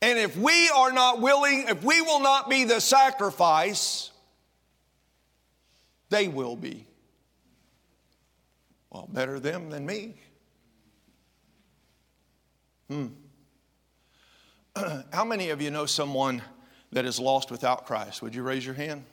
And 0.02 0.18
if 0.18 0.36
we 0.36 0.68
are 0.70 0.92
not 0.92 1.20
willing, 1.20 1.66
if 1.68 1.82
we 1.82 2.00
will 2.00 2.20
not 2.20 2.50
be 2.50 2.64
the 2.64 2.80
sacrifice, 2.80 4.10
they 6.10 6.28
will 6.28 6.56
be. 6.56 6.86
Well, 8.90 9.08
better 9.10 9.40
them 9.40 9.70
than 9.70 9.86
me. 9.86 10.14
Hmm. 12.88 13.06
How 15.12 15.24
many 15.24 15.50
of 15.50 15.60
you 15.62 15.70
know 15.70 15.86
someone 15.86 16.42
that 16.92 17.04
is 17.04 17.18
lost 17.18 17.50
without 17.50 17.86
Christ? 17.86 18.22
Would 18.22 18.34
you 18.34 18.42
raise 18.42 18.64
your 18.64 18.74
hand? 18.74 19.04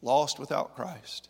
Lost 0.00 0.38
without 0.38 0.74
Christ. 0.74 1.28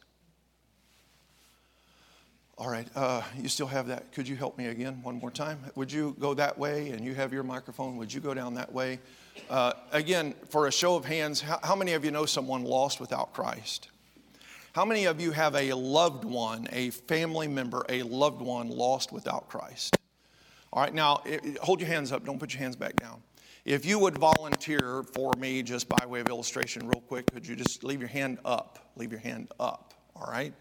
All 2.59 2.71
right, 2.71 2.89
uh, 2.97 3.21
you 3.37 3.51
still 3.51 3.67
have 3.67 3.89
that. 3.89 4.13
Could 4.13 4.27
you 4.27 4.35
help 4.35 4.57
me 4.57 4.69
again 4.69 5.03
one 5.03 5.17
more 5.17 5.31
time? 5.31 5.59
Would 5.75 5.93
you 5.93 6.17
go 6.19 6.33
that 6.33 6.57
way 6.57 6.89
and 6.89 7.05
you 7.05 7.15
have 7.15 7.31
your 7.31 7.43
microphone? 7.43 7.99
Would 7.99 8.11
you 8.11 8.23
go 8.23 8.33
down 8.33 8.55
that 8.55 8.73
way? 8.73 8.99
Uh, 9.51 9.75
again, 9.93 10.35
for 10.49 10.67
a 10.67 10.73
show 10.73 10.97
of 10.97 11.05
hands, 11.05 11.43
how, 11.43 11.61
how 11.63 11.77
many 11.77 11.93
of 11.93 12.03
you 12.03 12.11
know 12.11 12.25
someone 12.25 12.65
lost 12.65 12.99
without 12.99 13.35
Christ? 13.35 13.91
How 14.73 14.87
many 14.87 15.05
of 15.05 15.21
you 15.21 15.33
have 15.33 15.55
a 15.55 15.75
loved 15.75 16.25
one, 16.25 16.67
a 16.73 16.89
family 16.89 17.47
member, 17.47 17.85
a 17.91 18.03
loved 18.05 18.41
one 18.41 18.71
lost 18.71 19.13
without 19.13 19.51
Christ? 19.51 19.95
All 20.73 20.83
right, 20.83 20.95
now 20.95 21.21
it, 21.27 21.59
hold 21.59 21.81
your 21.81 21.89
hands 21.89 22.11
up. 22.11 22.25
Don't 22.25 22.39
put 22.39 22.55
your 22.55 22.61
hands 22.61 22.77
back 22.77 22.97
down. 22.97 23.23
If 23.67 23.85
you 23.85 23.99
would 23.99 24.17
volunteer 24.17 25.03
for 25.03 25.35
me, 25.37 25.63
just 25.63 25.91
by 25.91 26.07
way 26.07 26.21
of 26.21 26.29
illustration, 26.29 26.89
real 26.89 27.03
quick, 27.03 27.31
could 27.31 27.47
you 27.47 27.55
just 27.55 27.85
leave 27.85 28.01
your 28.01 28.09
hand 28.09 28.39
up? 28.47 28.79
Leave 28.97 29.13
your 29.13 29.21
hand 29.21 29.49
up. 29.61 29.93
All 30.15 30.31
right. 30.31 30.55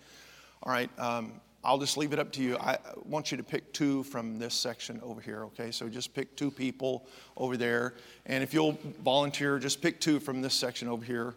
All 0.64 0.74
right. 0.74 0.90
Um, 1.00 1.40
I'll 1.66 1.80
just 1.80 1.98
leave 1.98 2.14
it 2.14 2.20
up 2.20 2.32
to 2.34 2.44
you. 2.44 2.58
I 2.58 2.78
want 3.06 3.32
you 3.32 3.38
to 3.38 3.44
pick 3.44 3.74
two 3.74 4.04
from 4.04 4.38
this 4.38 4.54
section 4.54 5.02
over 5.04 5.20
here, 5.20 5.46
okay? 5.46 5.72
So 5.72 5.90
just 5.90 6.14
pick 6.14 6.36
two 6.36 6.52
people 6.52 7.08
over 7.36 7.58
there. 7.58 7.96
And 8.28 8.44
if 8.44 8.54
you'll 8.54 8.78
volunteer, 9.04 9.58
just 9.58 9.82
pick 9.82 10.00
two 10.00 10.20
from 10.20 10.44
this 10.44 10.54
section 10.54 10.88
over 10.88 11.04
here, 11.04 11.34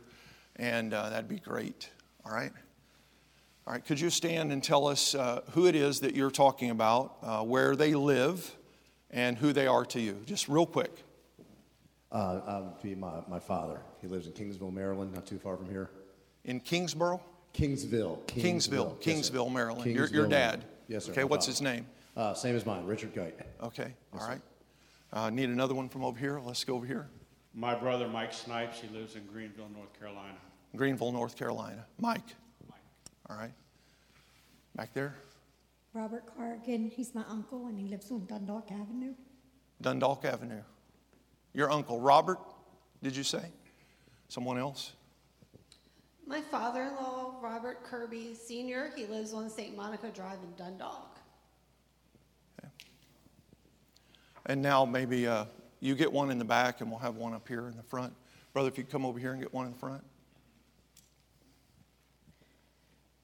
and 0.56 0.92
uh, 0.92 1.08
that'd 1.08 1.30
be 1.30 1.38
great, 1.38 1.88
all 2.26 2.32
right? 2.32 2.52
All 3.66 3.72
right, 3.72 3.82
could 3.82 3.98
you 3.98 4.10
stand 4.10 4.52
and 4.52 4.62
tell 4.62 4.86
us 4.86 5.14
uh, 5.14 5.40
who 5.52 5.66
it 5.66 5.74
is 5.74 6.00
that 6.00 6.14
you're 6.14 6.30
talking 6.30 6.68
about, 6.68 7.16
uh, 7.22 7.42
where 7.42 7.74
they 7.74 7.94
live, 7.94 8.54
and 9.10 9.38
who 9.38 9.54
they 9.54 9.66
are 9.66 9.86
to 9.86 10.00
you? 10.00 10.20
Just 10.26 10.46
real 10.46 10.66
quick. 10.66 10.92
Uh, 12.12 12.40
um, 12.46 12.72
to 12.78 12.86
be 12.86 12.94
my, 12.94 13.20
my 13.28 13.38
father. 13.38 13.80
He 14.02 14.08
lives 14.08 14.26
in 14.26 14.32
Kingsville, 14.32 14.72
Maryland, 14.72 15.14
not 15.14 15.26
too 15.26 15.38
far 15.38 15.56
from 15.56 15.70
here. 15.70 15.88
In 16.44 16.60
Kingsboro? 16.60 17.20
Kingsville. 17.54 18.18
Kingsville, 18.26 19.00
Kingsville, 19.00 19.46
yes, 19.46 19.54
Maryland. 19.54 19.84
Kingsville, 19.84 19.94
your, 19.94 20.06
your 20.08 20.26
dad. 20.26 20.64
Yes, 20.86 21.06
sir. 21.06 21.12
Okay, 21.12 21.24
what's 21.24 21.46
his 21.46 21.60
name? 21.60 21.86
Uh, 22.16 22.34
same 22.34 22.56
as 22.56 22.66
mine, 22.66 22.84
Richard 22.86 23.14
Geit. 23.14 23.38
Okay, 23.62 23.92
yes, 24.12 24.22
all 24.22 24.28
right. 24.28 24.40
Uh, 25.12 25.30
need 25.30 25.48
another 25.48 25.74
one 25.74 25.88
from 25.88 26.04
over 26.04 26.18
here. 26.18 26.40
Let's 26.44 26.64
go 26.64 26.74
over 26.74 26.86
here. 26.86 27.08
My 27.54 27.74
brother, 27.74 28.06
Mike 28.08 28.32
Snipes, 28.32 28.80
he 28.80 28.88
lives 28.88 29.16
in 29.16 29.24
Greenville, 29.26 29.68
North 29.74 29.98
Carolina. 29.98 30.36
Greenville, 30.76 31.12
North 31.12 31.36
Carolina. 31.36 31.84
Mike. 31.98 32.20
Mike. 32.68 32.78
All 33.28 33.36
right. 33.36 33.52
Back 34.76 34.92
there. 34.94 35.14
Robert 35.94 36.24
Cargan, 36.36 36.90
he's 36.94 37.14
my 37.14 37.24
uncle, 37.28 37.66
and 37.66 37.78
he 37.78 37.88
lives 37.88 38.10
on 38.12 38.26
Dundalk 38.26 38.70
Avenue. 38.70 39.14
Dundalk 39.80 40.24
Avenue. 40.24 40.62
Your 41.54 41.70
uncle, 41.72 42.00
Robert, 42.00 42.38
did 43.02 43.16
you 43.16 43.24
say? 43.24 43.50
Someone 44.28 44.58
else? 44.58 44.92
My 46.26 46.42
father 46.42 46.82
in 46.82 46.94
law, 46.94 47.17
Robert 47.42 47.82
Kirby 47.84 48.34
Sr., 48.34 48.90
he 48.94 49.06
lives 49.06 49.32
on 49.32 49.48
St. 49.50 49.76
Monica 49.76 50.08
Drive 50.08 50.38
in 50.42 50.54
Dundalk. 50.56 51.18
And 54.46 54.62
now 54.62 54.84
maybe 54.84 55.26
uh, 55.26 55.44
you 55.80 55.94
get 55.94 56.10
one 56.10 56.30
in 56.30 56.38
the 56.38 56.44
back 56.44 56.80
and 56.80 56.90
we'll 56.90 57.00
have 57.00 57.16
one 57.16 57.34
up 57.34 57.46
here 57.46 57.68
in 57.68 57.76
the 57.76 57.82
front. 57.82 58.14
Brother, 58.54 58.68
if 58.68 58.78
you 58.78 58.84
come 58.84 59.04
over 59.04 59.18
here 59.18 59.32
and 59.32 59.40
get 59.42 59.52
one 59.52 59.66
in 59.66 59.72
the 59.72 59.78
front. 59.78 60.02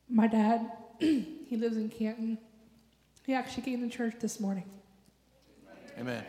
My 0.09 0.27
dad, 0.27 0.71
he 0.99 1.57
lives 1.57 1.79
in 1.79 1.89
Canton. 1.89 2.37
He 3.25 3.33
actually 3.33 3.63
came 3.63 3.81
to 3.81 3.89
church 3.97 4.17
this 4.21 4.39
morning. 4.39 4.65
Amen. 5.99 6.25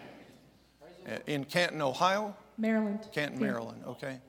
Uh, 1.08 1.18
In 1.28 1.44
Canton, 1.44 1.82
Ohio? 1.82 2.36
Maryland. 2.58 3.06
Canton, 3.12 3.40
Yeah. 3.40 3.48
Maryland, 3.48 3.84
okay. 3.86 4.20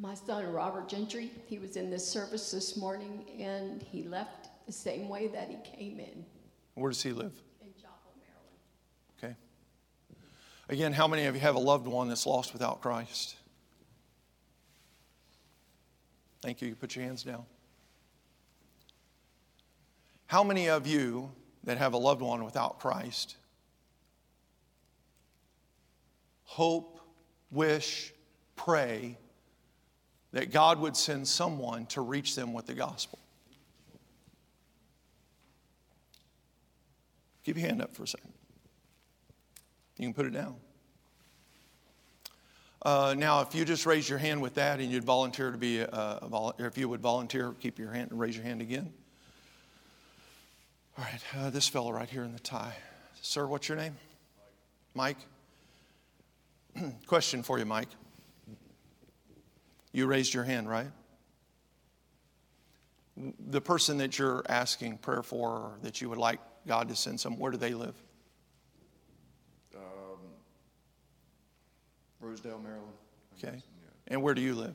My 0.00 0.14
son, 0.14 0.52
Robert 0.52 0.88
Gentry, 0.88 1.30
he 1.46 1.58
was 1.58 1.76
in 1.76 1.90
this 1.90 2.06
service 2.06 2.52
this 2.52 2.76
morning 2.76 3.24
and 3.40 3.82
he 3.82 4.04
left 4.04 4.48
the 4.66 4.72
same 4.72 5.08
way 5.08 5.26
that 5.28 5.48
he 5.48 5.56
came 5.76 5.98
in, 5.98 6.24
Where 6.74 6.90
does 6.90 7.02
he 7.02 7.10
live? 7.10 7.32
in 7.60 7.68
Joplin, 7.80 8.14
Maryland. 8.20 8.56
Okay. 9.18 9.36
Again, 10.68 10.92
how 10.92 11.08
many 11.08 11.24
of 11.24 11.34
you 11.34 11.40
have 11.40 11.56
a 11.56 11.60
loved 11.60 11.88
one 11.88 12.08
that's 12.08 12.26
lost 12.26 12.52
without 12.52 12.80
Christ? 12.80 13.34
Thank 16.42 16.62
you. 16.62 16.68
You 16.68 16.74
put 16.76 16.94
your 16.94 17.04
hands 17.04 17.24
down. 17.24 17.44
How 20.26 20.44
many 20.44 20.68
of 20.68 20.86
you 20.86 21.32
that 21.64 21.78
have 21.78 21.94
a 21.94 21.98
loved 21.98 22.22
one 22.22 22.44
without 22.44 22.78
Christ 22.78 23.36
hope, 26.44 27.00
wish, 27.50 28.12
pray 28.56 29.18
that 30.32 30.52
God 30.52 30.78
would 30.80 30.96
send 30.96 31.26
someone 31.26 31.86
to 31.86 32.00
reach 32.00 32.34
them 32.34 32.52
with 32.52 32.66
the 32.66 32.74
gospel? 32.74 33.18
Keep 37.44 37.56
your 37.56 37.66
hand 37.66 37.80
up 37.80 37.94
for 37.94 38.02
a 38.02 38.06
second. 38.06 38.32
You 39.96 40.06
can 40.06 40.14
put 40.14 40.26
it 40.26 40.32
down. 40.32 40.56
Uh, 42.82 43.14
now, 43.16 43.40
if 43.40 43.54
you 43.54 43.64
just 43.64 43.86
raise 43.86 44.08
your 44.08 44.18
hand 44.18 44.40
with 44.40 44.54
that 44.54 44.80
and 44.80 44.92
you'd 44.92 45.04
volunteer 45.04 45.50
to 45.50 45.58
be, 45.58 45.80
a, 45.80 45.88
a 46.22 46.28
vol- 46.28 46.54
or 46.58 46.66
if 46.66 46.78
you 46.78 46.88
would 46.88 47.00
volunteer, 47.00 47.54
keep 47.60 47.78
your 47.78 47.90
hand 47.90 48.10
and 48.10 48.20
raise 48.20 48.36
your 48.36 48.44
hand 48.44 48.60
again. 48.60 48.92
All 50.96 51.04
right, 51.04 51.20
uh, 51.36 51.50
this 51.50 51.68
fellow 51.68 51.92
right 51.92 52.08
here 52.08 52.22
in 52.22 52.32
the 52.32 52.38
tie. 52.38 52.76
Sir, 53.22 53.46
what's 53.46 53.68
your 53.68 53.78
name? 53.78 53.96
Mike. 54.94 55.18
Question 57.06 57.42
for 57.42 57.58
you, 57.58 57.64
Mike. 57.64 57.88
You 59.92 60.06
raised 60.06 60.34
your 60.34 60.44
hand, 60.44 60.68
right? 60.68 60.90
The 63.48 63.60
person 63.60 63.98
that 63.98 64.18
you're 64.18 64.44
asking 64.48 64.98
prayer 64.98 65.22
for, 65.22 65.48
or 65.50 65.78
that 65.82 66.00
you 66.00 66.08
would 66.08 66.18
like 66.18 66.40
God 66.66 66.88
to 66.88 66.96
send 66.96 67.18
some, 67.18 67.38
where 67.38 67.50
do 67.50 67.58
they 67.58 67.74
live? 67.74 67.94
Um, 69.74 69.82
Rosedale, 72.20 72.60
Maryland. 72.60 72.92
Okay. 73.36 73.56
Yeah, 73.56 73.88
And 74.08 74.22
where 74.22 74.34
do 74.34 74.40
you 74.40 74.54
live? 74.54 74.74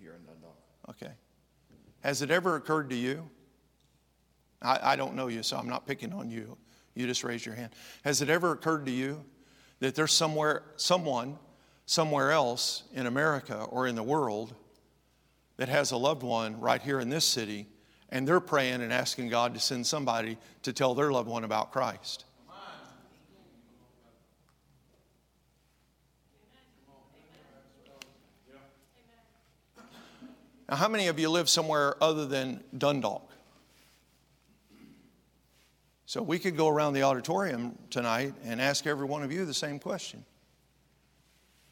here 0.00 0.12
in 0.14 0.24
Dundalk. 0.26 0.56
Okay. 0.90 1.12
Has 2.02 2.20
it 2.20 2.30
ever 2.30 2.56
occurred 2.56 2.90
to 2.90 2.96
you? 2.96 3.28
I, 4.60 4.92
I 4.92 4.96
don't 4.96 5.14
know 5.14 5.28
you, 5.28 5.42
so 5.42 5.56
I'm 5.56 5.68
not 5.68 5.86
picking 5.86 6.12
on 6.12 6.30
you. 6.30 6.56
You 6.94 7.06
just 7.06 7.24
raised 7.24 7.46
your 7.46 7.54
hand. 7.54 7.72
Has 8.04 8.20
it 8.22 8.28
ever 8.28 8.52
occurred 8.52 8.84
to 8.86 8.92
you 8.92 9.24
that 9.80 9.94
there's 9.94 10.12
somewhere, 10.12 10.62
someone, 10.76 11.38
somewhere 11.86 12.32
else 12.32 12.84
in 12.94 13.06
America 13.06 13.62
or 13.64 13.86
in 13.86 13.94
the 13.94 14.02
world 14.02 14.54
that 15.56 15.68
has 15.68 15.92
a 15.92 15.96
loved 15.96 16.22
one 16.22 16.60
right 16.60 16.82
here 16.82 17.00
in 17.00 17.08
this 17.08 17.24
city, 17.24 17.66
and 18.08 18.26
they're 18.26 18.40
praying 18.40 18.82
and 18.82 18.92
asking 18.92 19.28
God 19.28 19.54
to 19.54 19.60
send 19.60 19.86
somebody 19.86 20.38
to 20.62 20.72
tell 20.72 20.94
their 20.94 21.12
loved 21.12 21.28
one 21.28 21.44
about 21.44 21.72
Christ? 21.72 22.24
Now, 30.68 30.76
how 30.76 30.88
many 30.88 31.08
of 31.08 31.18
you 31.18 31.28
live 31.28 31.48
somewhere 31.50 32.02
other 32.02 32.24
than 32.24 32.64
Dundalk? 32.76 33.30
So 36.06 36.22
we 36.22 36.38
could 36.38 36.56
go 36.56 36.68
around 36.68 36.94
the 36.94 37.02
auditorium 37.02 37.78
tonight 37.90 38.34
and 38.44 38.60
ask 38.60 38.86
every 38.86 39.06
one 39.06 39.22
of 39.22 39.30
you 39.30 39.44
the 39.44 39.54
same 39.54 39.78
question. 39.78 40.24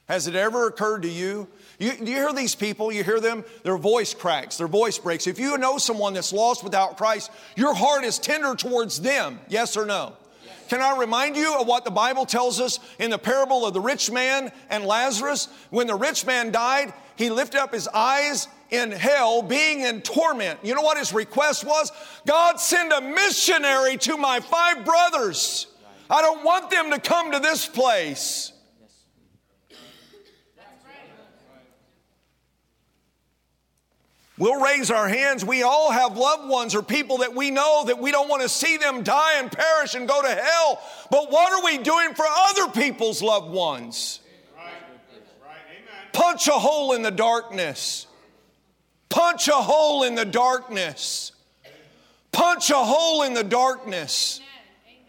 Has 0.08 0.26
it 0.26 0.34
ever 0.34 0.66
occurred 0.66 1.02
to 1.02 1.08
you? 1.08 1.48
you? 1.78 1.92
Do 1.92 2.10
you 2.10 2.18
hear 2.18 2.32
these 2.32 2.54
people? 2.54 2.92
You 2.92 3.04
hear 3.04 3.20
them? 3.20 3.44
Their 3.62 3.78
voice 3.78 4.14
cracks, 4.14 4.58
their 4.58 4.68
voice 4.68 4.98
breaks. 4.98 5.26
If 5.26 5.38
you 5.38 5.56
know 5.58 5.78
someone 5.78 6.14
that's 6.14 6.32
lost 6.32 6.64
without 6.64 6.96
Christ, 6.96 7.30
your 7.56 7.74
heart 7.74 8.04
is 8.04 8.18
tender 8.18 8.54
towards 8.54 9.00
them. 9.00 9.38
Yes 9.48 9.76
or 9.76 9.86
no? 9.86 10.14
Can 10.68 10.80
I 10.80 10.96
remind 10.98 11.36
you 11.36 11.54
of 11.60 11.66
what 11.66 11.84
the 11.84 11.90
Bible 11.90 12.24
tells 12.24 12.58
us 12.60 12.78
in 12.98 13.10
the 13.10 13.18
parable 13.18 13.66
of 13.66 13.74
the 13.74 13.80
rich 13.80 14.10
man 14.10 14.50
and 14.70 14.84
Lazarus? 14.84 15.48
When 15.70 15.86
the 15.86 15.94
rich 15.94 16.24
man 16.24 16.50
died, 16.50 16.94
he 17.16 17.30
lifted 17.30 17.60
up 17.60 17.74
his 17.74 17.88
eyes 17.88 18.48
in 18.70 18.90
hell, 18.90 19.42
being 19.42 19.80
in 19.80 20.00
torment. 20.00 20.58
You 20.62 20.74
know 20.74 20.80
what 20.80 20.96
his 20.96 21.12
request 21.12 21.64
was? 21.64 21.92
God, 22.26 22.58
send 22.58 22.90
a 22.90 23.02
missionary 23.02 23.98
to 23.98 24.16
my 24.16 24.40
five 24.40 24.84
brothers. 24.84 25.66
I 26.08 26.22
don't 26.22 26.42
want 26.42 26.70
them 26.70 26.90
to 26.90 26.98
come 26.98 27.32
to 27.32 27.38
this 27.38 27.66
place. 27.66 28.52
We'll 34.38 34.61
raise 34.61 34.90
our 34.90 35.09
hands. 35.09 35.45
We 35.45 35.62
all 35.62 35.90
have 35.90 36.16
loved 36.16 36.49
ones 36.49 36.75
or 36.75 36.83
people 36.83 37.18
that 37.18 37.35
we 37.35 37.51
know 37.51 37.85
that 37.87 37.99
we 37.99 38.11
don't 38.11 38.29
want 38.29 38.42
to 38.42 38.49
see 38.49 38.79
them 38.79 39.03
die 39.03 39.38
and 39.38 39.53
perish 39.53 39.95
and 39.95 40.09
go 40.09 40.23
to 40.23 40.29
hell. 40.29 40.81
But 41.11 41.31
what 41.31 41.53
are 41.53 41.64
we 41.64 41.79
doing 41.79 42.14
for 42.14 42.25
other 42.27 42.68
people's 42.73 43.21
loved 43.23 43.51
ones? 43.51 44.21
Punch 46.12 46.49
a 46.49 46.53
hole 46.53 46.92
in 46.92 47.03
the 47.03 47.11
darkness. 47.11 48.07
Punch 49.11 49.49
a 49.49 49.53
hole 49.53 50.05
in 50.05 50.14
the 50.14 50.25
darkness. 50.25 51.33
Punch 52.33 52.71
a 52.71 52.75
hole 52.77 53.23
in 53.23 53.35
the 53.35 53.45
darkness. 53.45 54.40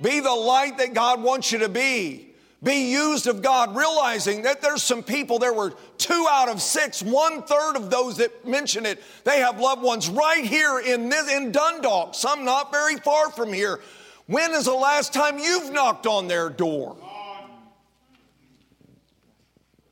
Be 0.02 0.20
the 0.20 0.34
light 0.34 0.78
that 0.80 0.94
God 0.94 1.24
wants 1.24 1.54
you 1.54 1.60
to 1.60 1.70
be. 1.70 2.33
Be 2.64 2.92
used 2.92 3.28
of 3.28 3.42
God, 3.42 3.76
realizing 3.76 4.44
that 4.44 4.62
there's 4.62 4.82
some 4.82 5.04
people, 5.04 5.38
there 5.38 5.54
were 5.54 5.74
two 5.98 6.26
out 6.30 6.48
of 6.48 6.62
six, 6.62 7.04
one 7.04 7.44
third 7.44 7.76
of 7.76 7.90
those 7.90 8.18
that 8.18 8.48
mention 8.48 8.86
it, 8.86 9.04
they 9.26 9.40
have 9.40 9.60
loved 9.60 9.82
ones 9.82 10.08
right 10.08 10.46
here 10.46 10.80
in, 10.80 11.10
this, 11.10 11.30
in 11.30 11.52
Dundalk, 11.52 12.16
some 12.16 12.46
not 12.46 12.72
very 12.72 12.96
far 12.96 13.30
from 13.32 13.52
here. 13.52 13.82
When 14.28 14.52
is 14.52 14.64
the 14.66 14.74
last 14.74 15.14
time 15.14 15.40
you've 15.40 15.74
knocked 15.74 16.08
on 16.08 16.30
their 16.30 16.50
door? 16.50 16.96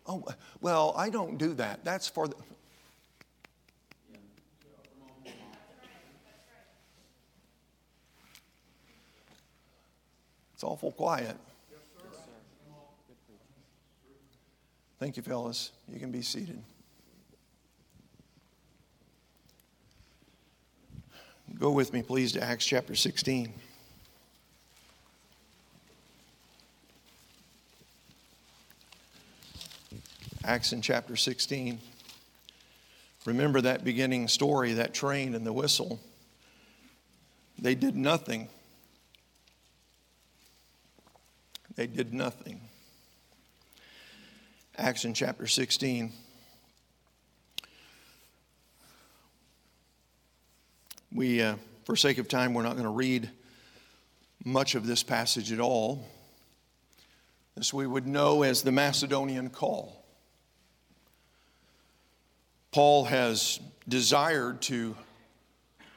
Oh, 0.08 0.26
well, 0.62 0.94
I 0.96 1.10
don't 1.10 1.38
do 1.38 1.54
that. 1.56 1.84
That's 1.84 2.08
for 2.08 2.28
the. 2.28 2.36
It's 10.54 10.64
awful 10.64 10.92
quiet. 10.92 11.36
Thank 15.02 15.18
you, 15.18 15.24
fellas. 15.24 15.72
You 15.92 16.00
can 16.00 16.12
be 16.12 16.22
seated. 16.22 16.62
Go 21.58 21.72
with 21.72 21.92
me, 21.92 22.04
please, 22.04 22.34
to 22.34 22.44
Acts 22.44 22.68
chapter 22.68 22.94
16. 22.94 23.52
Acts 30.44 30.72
in 30.72 30.84
chapter 30.84 31.16
16. 31.16 31.80
Remember 33.26 33.60
that 33.60 33.84
beginning 33.84 34.28
story, 34.28 34.74
that 34.74 34.94
train 34.94 35.34
and 35.34 35.44
the 35.44 35.52
whistle. 35.52 36.00
They 37.58 37.74
did 37.74 37.96
nothing. 37.96 38.50
They 41.74 41.88
did 41.88 42.14
nothing. 42.14 42.62
Acts 44.82 45.06
in 45.06 45.14
chapter 45.14 45.46
16. 45.46 46.12
We, 51.14 51.40
uh, 51.40 51.58
for 51.84 51.96
sake 51.96 52.18
of 52.18 52.28
time, 52.28 52.56
we're 52.56 52.64
not 52.64 52.72
going 52.72 52.86
to 52.86 52.90
read 52.90 53.30
much 54.44 54.74
of 54.74 54.88
this 54.88 55.04
passage 55.04 55.52
at 55.52 55.60
all. 55.60 56.04
This 57.56 57.72
we 57.72 57.86
would 57.86 58.08
know 58.08 58.42
as 58.42 58.64
the 58.64 58.72
Macedonian 58.72 59.52
call. 59.52 60.04
Paul 62.72 63.04
has 63.04 63.60
desired 63.88 64.64
to 64.64 64.98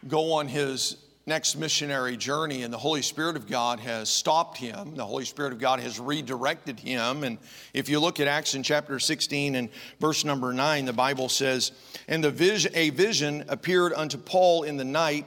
go 0.07 0.35
on 0.35 0.47
his 0.47 0.99
next 1.26 1.56
missionary 1.56 2.16
journey, 2.16 2.62
and 2.62 2.72
the 2.72 2.78
Holy 2.78 3.00
Spirit 3.00 3.37
of 3.37 3.46
God 3.46 3.80
has 3.80 4.08
stopped 4.08 4.58
him. 4.58 4.94
The 4.94 5.06
Holy 5.06 5.24
Spirit 5.24 5.52
of 5.52 5.58
God 5.58 5.80
has 5.80 5.98
redirected 5.98 6.78
him. 6.78 7.24
And 7.24 7.38
if 7.72 7.88
you 7.88 7.98
look 7.98 8.20
at 8.20 8.28
Acts 8.28 8.54
in 8.54 8.62
chapter 8.62 8.98
16 8.98 9.54
and 9.54 9.70
verse 10.00 10.24
number 10.24 10.52
9, 10.52 10.84
the 10.84 10.92
Bible 10.92 11.28
says, 11.28 11.72
And 12.08 12.22
the 12.22 12.30
vision, 12.30 12.72
a 12.74 12.90
vision 12.90 13.44
appeared 13.48 13.94
unto 13.94 14.18
Paul 14.18 14.64
in 14.64 14.76
the 14.76 14.84
night. 14.84 15.26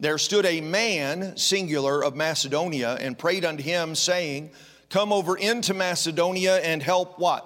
There 0.00 0.18
stood 0.18 0.46
a 0.46 0.60
man, 0.60 1.36
singular, 1.36 2.02
of 2.02 2.16
Macedonia, 2.16 2.96
and 3.00 3.16
prayed 3.18 3.44
unto 3.44 3.62
him, 3.62 3.94
saying, 3.94 4.50
Come 4.90 5.12
over 5.12 5.36
into 5.36 5.74
Macedonia 5.74 6.56
and 6.56 6.82
help 6.82 7.18
what? 7.18 7.44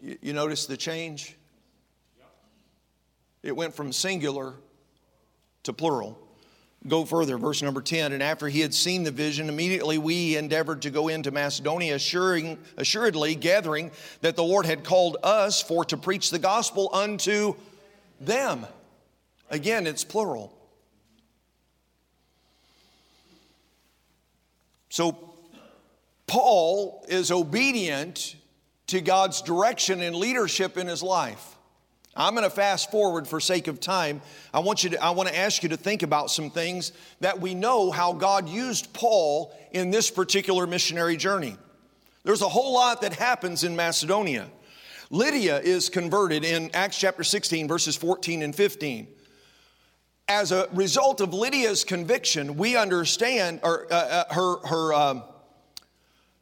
You, 0.00 0.18
you 0.20 0.32
notice 0.34 0.66
the 0.66 0.76
change? 0.76 1.36
It 3.42 3.54
went 3.54 3.74
from 3.74 3.92
singular 3.92 4.54
to 5.64 5.72
plural. 5.72 6.18
Go 6.86 7.06
further, 7.06 7.38
verse 7.38 7.62
number 7.62 7.80
10. 7.80 8.12
And 8.12 8.22
after 8.22 8.46
he 8.46 8.60
had 8.60 8.74
seen 8.74 9.04
the 9.04 9.10
vision, 9.10 9.48
immediately 9.48 9.96
we 9.96 10.36
endeavored 10.36 10.82
to 10.82 10.90
go 10.90 11.08
into 11.08 11.30
Macedonia, 11.30 11.94
assuring, 11.94 12.58
assuredly 12.76 13.34
gathering 13.34 13.90
that 14.20 14.36
the 14.36 14.44
Lord 14.44 14.66
had 14.66 14.84
called 14.84 15.16
us 15.22 15.62
for 15.62 15.84
to 15.86 15.96
preach 15.96 16.30
the 16.30 16.38
gospel 16.38 16.90
unto 16.92 17.54
them. 18.20 18.66
Again, 19.50 19.86
it's 19.86 20.04
plural. 20.04 20.52
So 24.90 25.34
Paul 26.26 27.04
is 27.08 27.30
obedient 27.30 28.36
to 28.88 29.00
God's 29.00 29.40
direction 29.40 30.02
and 30.02 30.14
leadership 30.14 30.76
in 30.76 30.86
his 30.86 31.02
life. 31.02 31.53
I'm 32.16 32.34
going 32.34 32.44
to 32.44 32.50
fast 32.50 32.90
forward 32.90 33.26
for 33.26 33.40
sake 33.40 33.66
of 33.66 33.80
time. 33.80 34.22
I 34.52 34.60
want 34.60 34.84
you 34.84 34.90
to 34.90 35.02
I 35.02 35.10
want 35.10 35.28
to 35.28 35.36
ask 35.36 35.62
you 35.62 35.68
to 35.70 35.76
think 35.76 36.02
about 36.02 36.30
some 36.30 36.50
things 36.50 36.92
that 37.20 37.40
we 37.40 37.54
know 37.54 37.90
how 37.90 38.12
God 38.12 38.48
used 38.48 38.92
Paul 38.92 39.56
in 39.72 39.90
this 39.90 40.10
particular 40.10 40.66
missionary 40.66 41.16
journey. 41.16 41.56
There's 42.22 42.42
a 42.42 42.48
whole 42.48 42.74
lot 42.74 43.02
that 43.02 43.14
happens 43.14 43.64
in 43.64 43.76
Macedonia. 43.76 44.48
Lydia 45.10 45.60
is 45.60 45.88
converted 45.88 46.44
in 46.44 46.70
Acts 46.72 46.98
chapter 46.98 47.24
16 47.24 47.66
verses 47.66 47.96
14 47.96 48.42
and 48.42 48.54
15. 48.54 49.08
As 50.26 50.52
a 50.52 50.68
result 50.72 51.20
of 51.20 51.34
Lydia's 51.34 51.84
conviction, 51.84 52.56
we 52.56 52.76
understand 52.76 53.60
or 53.62 53.86
uh, 53.92 53.96
uh, 53.96 54.34
her 54.34 54.66
her 54.66 54.94
um, 54.94 55.22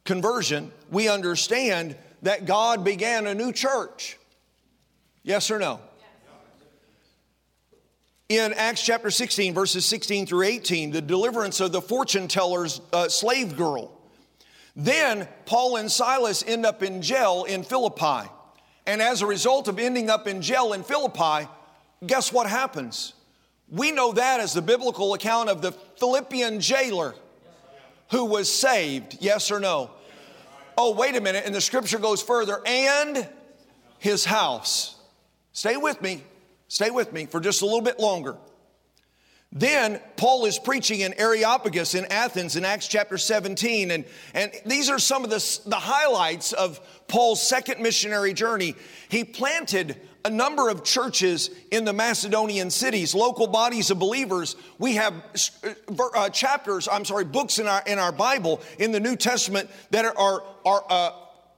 conversion, 0.05 0.71
we 0.91 1.09
understand 1.09 1.95
that 2.21 2.45
God 2.45 2.83
began 2.83 3.27
a 3.27 3.33
new 3.33 3.51
church. 3.51 4.17
Yes 5.23 5.49
or 5.49 5.57
no? 5.57 5.79
In 8.29 8.53
Acts 8.53 8.83
chapter 8.83 9.11
16, 9.11 9.53
verses 9.53 9.85
16 9.85 10.25
through 10.25 10.43
18, 10.43 10.91
the 10.91 11.01
deliverance 11.01 11.59
of 11.59 11.71
the 11.71 11.81
fortune 11.81 12.27
teller's 12.27 12.81
uh, 12.91 13.07
slave 13.07 13.55
girl. 13.55 13.91
Then 14.75 15.27
Paul 15.45 15.77
and 15.77 15.91
Silas 15.91 16.43
end 16.45 16.65
up 16.65 16.81
in 16.81 17.01
jail 17.01 17.43
in 17.43 17.63
Philippi. 17.63 18.29
And 18.85 19.01
as 19.01 19.21
a 19.21 19.27
result 19.27 19.67
of 19.67 19.79
ending 19.79 20.09
up 20.09 20.27
in 20.27 20.41
jail 20.41 20.73
in 20.73 20.83
Philippi, 20.83 21.47
guess 22.05 22.33
what 22.33 22.49
happens? 22.49 23.13
We 23.69 23.91
know 23.91 24.13
that 24.13 24.39
as 24.39 24.53
the 24.53 24.61
biblical 24.61 25.13
account 25.13 25.49
of 25.49 25.61
the 25.61 25.71
Philippian 25.71 26.59
jailer 26.59 27.15
who 28.11 28.25
was 28.25 28.51
saved. 28.51 29.17
Yes 29.21 29.51
or 29.51 29.59
no? 29.59 29.91
Oh, 30.77 30.93
wait 30.95 31.15
a 31.15 31.21
minute. 31.21 31.43
And 31.45 31.53
the 31.53 31.61
scripture 31.61 31.99
goes 31.99 32.21
further 32.21 32.61
and 32.65 33.27
his 33.99 34.25
house. 34.25 34.92
Stay 35.53 35.77
with 35.77 36.01
me. 36.01 36.23
Stay 36.67 36.89
with 36.89 37.13
me 37.13 37.25
for 37.27 37.39
just 37.39 37.61
a 37.61 37.65
little 37.65 37.81
bit 37.81 37.99
longer. 37.99 38.37
Then 39.55 40.01
Paul 40.17 40.45
is 40.45 40.57
preaching 40.57 41.01
in 41.01 41.13
Areopagus 41.13 41.93
in 41.93 42.05
Athens 42.05 42.55
in 42.55 42.65
Acts 42.65 42.87
chapter 42.87 43.19
17. 43.19 43.91
And, 43.91 44.05
and 44.33 44.51
these 44.65 44.89
are 44.89 44.97
some 44.97 45.23
of 45.23 45.29
the, 45.29 45.59
the 45.67 45.75
highlights 45.75 46.53
of 46.53 46.79
Paul's 47.07 47.47
second 47.47 47.79
missionary 47.79 48.33
journey. 48.33 48.73
He 49.09 49.23
planted 49.23 50.01
a 50.25 50.29
number 50.31 50.69
of 50.69 50.83
churches 50.83 51.51
in 51.69 51.85
the 51.85 51.93
Macedonian 51.93 52.71
cities, 52.71 53.13
local 53.13 53.45
bodies 53.45 53.91
of 53.91 53.99
believers. 53.99 54.55
We 54.79 54.95
have 54.95 55.13
uh, 55.63 56.03
uh 56.15 56.29
chapters, 56.29 56.87
I'm 56.91 57.05
sorry, 57.05 57.25
books 57.25 57.59
in 57.59 57.67
our, 57.67 57.83
in 57.85 57.99
our 57.99 58.11
Bible 58.11 58.61
in 58.79 58.91
the 58.91 58.99
New 58.99 59.15
Testament 59.15 59.69
that 59.91 60.05
are, 60.05 60.43
are 60.65 60.83
uh, 60.89 61.11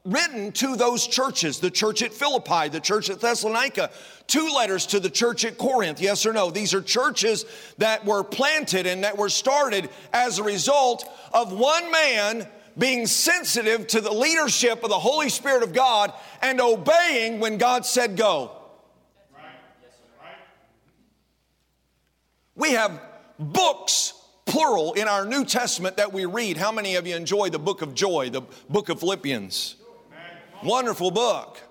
written 0.05 0.51
to 0.53 0.75
those 0.75 1.07
churches 1.07 1.59
the 1.59 1.71
church 1.71 2.01
at 2.03 2.13
Philippi, 2.13 2.69
the 2.69 2.79
church 2.79 3.09
at 3.09 3.19
Thessalonica, 3.19 3.89
two 4.27 4.49
letters 4.55 4.85
to 4.87 4.99
the 4.99 5.09
church 5.09 5.43
at 5.43 5.57
Corinth, 5.57 5.99
yes 5.99 6.25
or 6.25 6.33
no? 6.33 6.51
These 6.51 6.73
are 6.73 6.81
churches 6.81 7.45
that 7.79 8.05
were 8.05 8.23
planted 8.23 8.85
and 8.85 9.03
that 9.03 9.17
were 9.17 9.29
started 9.29 9.89
as 10.13 10.39
a 10.39 10.43
result 10.43 11.09
of 11.33 11.51
one 11.51 11.91
man 11.91 12.47
being 12.77 13.07
sensitive 13.07 13.87
to 13.87 14.01
the 14.01 14.11
leadership 14.11 14.83
of 14.83 14.89
the 14.89 14.99
Holy 14.99 15.29
Spirit 15.29 15.63
of 15.63 15.73
God 15.73 16.13
and 16.41 16.61
obeying 16.61 17.39
when 17.39 17.57
God 17.57 17.85
said 17.85 18.15
go. 18.15 18.51
We 22.55 22.71
have 22.71 23.01
books 23.37 24.13
plural 24.45 24.93
in 24.93 25.07
our 25.07 25.25
New 25.25 25.43
Testament 25.43 25.97
that 25.97 26.13
we 26.13 26.25
read. 26.25 26.57
How 26.57 26.71
many 26.71 26.95
of 26.95 27.07
you 27.07 27.15
enjoy 27.15 27.49
the 27.49 27.59
book 27.59 27.81
of 27.81 27.93
joy, 27.93 28.29
the 28.29 28.41
book 28.69 28.89
of 28.89 28.99
Philippians? 28.99 29.75
Wonderful 30.63 31.11
book. 31.11 31.61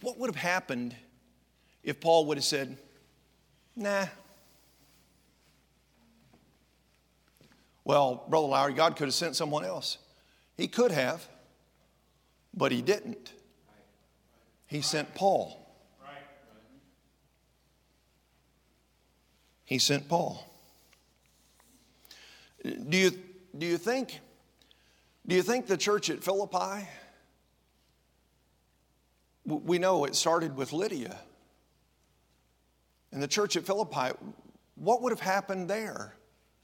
What 0.00 0.18
would 0.18 0.28
have 0.28 0.36
happened 0.36 0.96
if 1.82 2.00
Paul 2.00 2.26
would 2.26 2.36
have 2.36 2.44
said, 2.44 2.76
nah? 3.76 4.06
Well, 7.84 8.24
Brother 8.28 8.48
Lowrie, 8.48 8.74
God 8.74 8.96
could 8.96 9.06
have 9.06 9.14
sent 9.14 9.36
someone 9.36 9.64
else. 9.64 9.98
He 10.56 10.68
could 10.68 10.90
have, 10.90 11.26
but 12.54 12.72
he 12.72 12.82
didn't. 12.82 13.32
He 14.66 14.82
sent 14.82 15.14
Paul. 15.14 15.58
He 19.64 19.78
sent 19.78 20.08
Paul. 20.08 20.51
Do 22.62 22.96
you, 22.96 23.10
do 23.56 23.66
you 23.66 23.78
think, 23.78 24.20
do 25.26 25.34
you 25.34 25.42
think 25.42 25.66
the 25.66 25.76
church 25.76 26.10
at 26.10 26.22
Philippi, 26.22 26.86
we 29.44 29.78
know 29.78 30.04
it 30.04 30.14
started 30.14 30.56
with 30.56 30.72
Lydia. 30.72 31.18
And 33.10 33.22
the 33.22 33.28
church 33.28 33.56
at 33.56 33.66
Philippi, 33.66 34.16
what 34.76 35.02
would 35.02 35.10
have 35.12 35.20
happened 35.20 35.68
there 35.68 36.14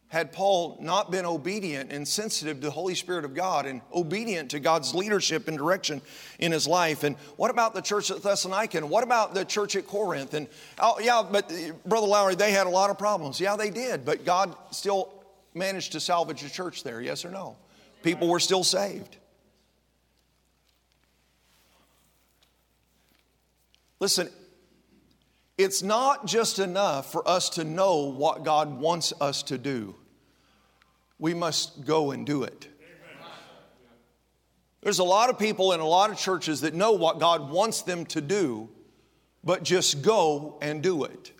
had 0.08 0.32
Paul 0.32 0.78
not 0.80 1.10
been 1.10 1.26
obedient 1.26 1.92
and 1.92 2.08
sensitive 2.08 2.60
to 2.60 2.66
the 2.68 2.70
Holy 2.70 2.94
Spirit 2.94 3.26
of 3.26 3.34
God 3.34 3.66
and 3.66 3.82
obedient 3.92 4.52
to 4.52 4.60
God's 4.60 4.94
leadership 4.94 5.48
and 5.48 5.58
direction 5.58 6.00
in 6.38 6.50
his 6.50 6.66
life? 6.66 7.02
And 7.02 7.16
what 7.36 7.50
about 7.50 7.74
the 7.74 7.82
church 7.82 8.10
at 8.10 8.22
Thessalonica? 8.22 8.78
And 8.78 8.88
what 8.88 9.04
about 9.04 9.34
the 9.34 9.44
church 9.44 9.76
at 9.76 9.86
Corinth? 9.86 10.32
And 10.32 10.48
oh, 10.78 10.98
yeah, 11.00 11.22
but 11.30 11.52
eh, 11.52 11.72
Brother 11.84 12.06
Lowrie, 12.06 12.38
they 12.38 12.52
had 12.52 12.66
a 12.66 12.70
lot 12.70 12.88
of 12.88 12.96
problems. 12.96 13.38
Yeah, 13.38 13.56
they 13.56 13.68
did, 13.68 14.06
but 14.06 14.24
God 14.24 14.56
still 14.70 15.12
managed 15.58 15.92
to 15.92 16.00
salvage 16.00 16.42
a 16.44 16.50
church 16.50 16.82
there, 16.84 17.00
yes 17.00 17.24
or 17.24 17.30
no? 17.30 17.56
People 18.02 18.28
were 18.28 18.40
still 18.40 18.64
saved. 18.64 19.16
Listen, 24.00 24.30
it's 25.56 25.82
not 25.82 26.26
just 26.26 26.60
enough 26.60 27.10
for 27.10 27.28
us 27.28 27.50
to 27.50 27.64
know 27.64 28.04
what 28.04 28.44
God 28.44 28.78
wants 28.78 29.12
us 29.20 29.42
to 29.44 29.58
do. 29.58 29.96
We 31.18 31.34
must 31.34 31.84
go 31.84 32.12
and 32.12 32.24
do 32.24 32.44
it. 32.44 32.68
There's 34.80 35.00
a 35.00 35.04
lot 35.04 35.28
of 35.28 35.38
people 35.38 35.72
in 35.72 35.80
a 35.80 35.86
lot 35.86 36.10
of 36.10 36.18
churches 36.18 36.60
that 36.60 36.74
know 36.74 36.92
what 36.92 37.18
God 37.18 37.50
wants 37.50 37.82
them 37.82 38.06
to 38.06 38.20
do, 38.20 38.68
but 39.42 39.64
just 39.64 40.02
go 40.02 40.56
and 40.62 40.80
do 40.80 41.02
it. 41.04 41.32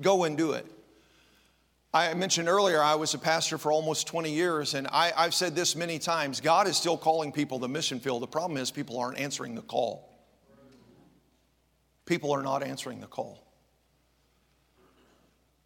Go 0.00 0.24
and 0.24 0.36
do 0.36 0.52
it. 0.52 0.66
I 1.94 2.12
mentioned 2.14 2.48
earlier 2.48 2.82
I 2.82 2.96
was 2.96 3.14
a 3.14 3.18
pastor 3.18 3.56
for 3.56 3.70
almost 3.70 4.08
20 4.08 4.28
years, 4.32 4.74
and 4.74 4.88
I, 4.88 5.12
have 5.16 5.32
said 5.32 5.54
this 5.54 5.76
many 5.76 6.00
times 6.00 6.40
God 6.40 6.66
is 6.66 6.76
still 6.76 6.98
calling 6.98 7.30
people 7.30 7.58
to 7.58 7.62
the 7.62 7.68
mission 7.68 8.00
field. 8.00 8.20
The 8.20 8.26
problem 8.26 8.56
is 8.60 8.72
people 8.72 8.98
aren't 8.98 9.16
answering 9.16 9.54
the 9.54 9.62
call. 9.62 10.10
People 12.04 12.32
are 12.32 12.42
not 12.42 12.64
answering 12.64 13.00
the 13.00 13.06
call. 13.06 13.46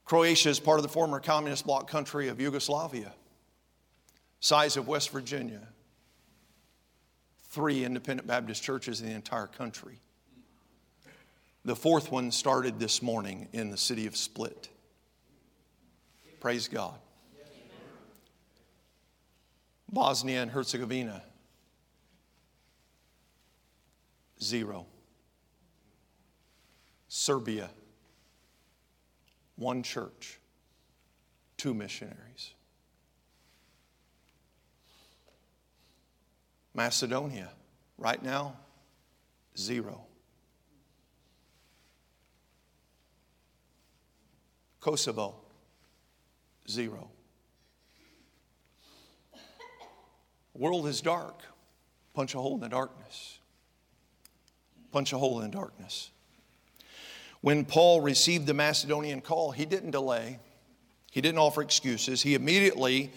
Croatia 0.04 0.50
is 0.50 0.60
part 0.60 0.78
of 0.78 0.82
the 0.82 0.90
former 0.90 1.18
communist 1.18 1.64
bloc 1.64 1.90
country 1.90 2.28
of 2.28 2.38
Yugoslavia, 2.38 3.14
size 4.40 4.76
of 4.76 4.86
West 4.86 5.08
Virginia, 5.10 5.66
three 7.48 7.84
independent 7.84 8.28
Baptist 8.28 8.62
churches 8.62 9.00
in 9.00 9.08
the 9.08 9.14
entire 9.14 9.46
country. 9.46 9.98
The 11.64 11.74
fourth 11.74 12.12
one 12.12 12.30
started 12.32 12.78
this 12.78 13.00
morning 13.00 13.48
in 13.54 13.70
the 13.70 13.78
city 13.78 14.06
of 14.06 14.14
Split. 14.14 14.68
Praise 16.40 16.68
God. 16.68 16.94
Bosnia 19.90 20.42
and 20.42 20.50
Herzegovina. 20.50 21.22
zero. 24.42 24.86
Serbia, 27.08 27.70
one 29.56 29.82
church, 29.82 30.38
two 31.56 31.72
missionaries. 31.74 32.54
Macedonia, 36.74 37.48
right 37.96 38.22
now, 38.22 38.56
zero. 39.56 40.02
Kosovo, 44.80 45.34
zero. 46.70 47.10
World 50.54 50.86
is 50.86 51.00
dark. 51.00 51.42
Punch 52.14 52.34
a 52.34 52.38
hole 52.38 52.54
in 52.54 52.60
the 52.60 52.68
darkness. 52.68 53.38
Punch 54.90 55.12
a 55.12 55.18
hole 55.18 55.40
in 55.40 55.50
the 55.50 55.56
darkness. 55.56 56.10
When 57.40 57.64
Paul 57.64 58.00
received 58.00 58.46
the 58.46 58.54
Macedonian 58.54 59.20
call, 59.20 59.52
he 59.52 59.64
didn't 59.64 59.92
delay. 59.92 60.40
He 61.12 61.20
didn't 61.20 61.38
offer 61.38 61.62
excuses. 61.62 62.22
He 62.22 62.34
immediately 62.34 63.12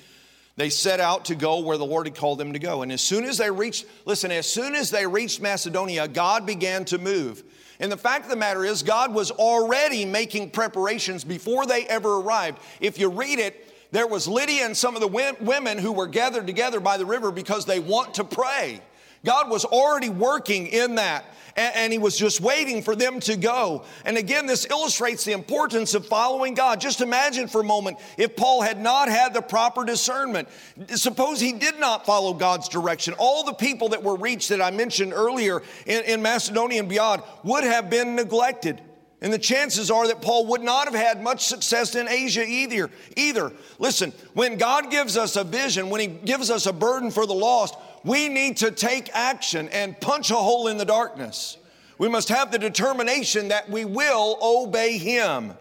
they 0.57 0.69
set 0.69 0.99
out 0.99 1.25
to 1.25 1.35
go 1.35 1.59
where 1.59 1.77
the 1.77 1.85
Lord 1.85 2.07
had 2.07 2.15
called 2.15 2.37
them 2.37 2.53
to 2.53 2.59
go. 2.59 2.81
And 2.81 2.91
as 2.91 3.01
soon 3.01 3.23
as 3.23 3.37
they 3.37 3.49
reached, 3.49 3.85
listen, 4.05 4.31
as 4.31 4.47
soon 4.47 4.75
as 4.75 4.91
they 4.91 5.07
reached 5.07 5.41
Macedonia, 5.41 6.07
God 6.07 6.45
began 6.45 6.85
to 6.85 6.97
move. 6.97 7.43
And 7.79 7.91
the 7.91 7.97
fact 7.97 8.25
of 8.25 8.29
the 8.29 8.35
matter 8.35 8.63
is, 8.63 8.83
God 8.83 9.13
was 9.13 9.31
already 9.31 10.05
making 10.05 10.51
preparations 10.51 11.23
before 11.23 11.65
they 11.65 11.87
ever 11.87 12.17
arrived. 12.17 12.59
If 12.79 12.99
you 12.99 13.09
read 13.09 13.39
it, 13.39 13.73
there 13.91 14.07
was 14.07 14.27
Lydia 14.27 14.65
and 14.65 14.77
some 14.77 14.95
of 14.95 15.01
the 15.01 15.35
women 15.41 15.77
who 15.77 15.91
were 15.91 16.07
gathered 16.07 16.47
together 16.47 16.79
by 16.79 16.97
the 16.97 17.05
river 17.05 17.31
because 17.31 17.65
they 17.65 17.79
want 17.79 18.13
to 18.15 18.23
pray. 18.23 18.81
God 19.23 19.49
was 19.49 19.65
already 19.65 20.09
working 20.09 20.67
in 20.67 20.95
that 20.95 21.25
and, 21.55 21.75
and, 21.75 21.93
he 21.93 21.99
was 21.99 22.17
just 22.17 22.41
waiting 22.41 22.81
for 22.81 22.95
them 22.95 23.19
to 23.21 23.35
go. 23.35 23.83
And 24.05 24.17
again, 24.17 24.45
this 24.45 24.65
illustrates 24.65 25.25
the 25.25 25.33
importance 25.33 25.93
of 25.93 26.05
following 26.05 26.53
God. 26.53 26.79
Just 26.79 27.01
imagine 27.01 27.47
for 27.47 27.61
a 27.61 27.65
moment 27.65 27.97
if 28.17 28.35
Paul 28.35 28.61
had 28.61 28.79
not 28.79 29.09
had 29.09 29.33
the 29.33 29.41
proper 29.41 29.83
discernment. 29.83 30.47
Suppose 30.95 31.39
he 31.39 31.53
did 31.53 31.79
not 31.79 32.05
follow 32.05 32.33
God's 32.33 32.69
direction. 32.69 33.13
All 33.17 33.43
the 33.43 33.53
people 33.53 33.89
that 33.89 34.03
were 34.03 34.15
reached 34.15 34.49
that 34.49 34.61
I 34.61 34.71
mentioned 34.71 35.13
earlier 35.13 35.61
in, 35.85 36.03
in 36.05 36.21
Macedonia 36.21 36.79
and 36.79 36.89
beyond 36.89 37.23
would 37.43 37.63
have 37.63 37.89
been 37.89 38.15
neglected. 38.15 38.81
And 39.23 39.31
the 39.31 39.37
chances 39.37 39.91
are 39.91 40.07
that 40.07 40.21
Paul 40.21 40.47
would 40.47 40.63
not 40.63 40.85
have 40.85 40.95
had 40.95 41.21
much 41.21 41.45
success 41.45 41.93
in 41.93 42.07
Asia 42.07 42.43
either. 42.43 42.89
Either. 43.15 43.51
Listen, 43.77 44.13
when 44.33 44.57
God 44.57 44.89
gives 44.89 45.15
us 45.15 45.35
a 45.35 45.43
vision, 45.43 45.91
when 45.91 46.01
he 46.01 46.07
gives 46.07 46.49
us 46.49 46.65
a 46.65 46.73
burden 46.73 47.11
for 47.11 47.27
the 47.27 47.33
lost, 47.33 47.75
we 48.03 48.29
need 48.29 48.57
to 48.57 48.71
take 48.71 49.09
action 49.13 49.69
and 49.69 49.99
punch 49.99 50.31
a 50.31 50.35
hole 50.35 50.67
in 50.67 50.77
the 50.77 50.85
darkness. 50.85 51.57
We 51.97 52.09
must 52.09 52.29
have 52.29 52.51
the 52.51 52.57
determination 52.57 53.49
that 53.49 53.69
we 53.69 53.85
will 53.85 54.37
obey 54.41 54.97
Him. 54.97 55.53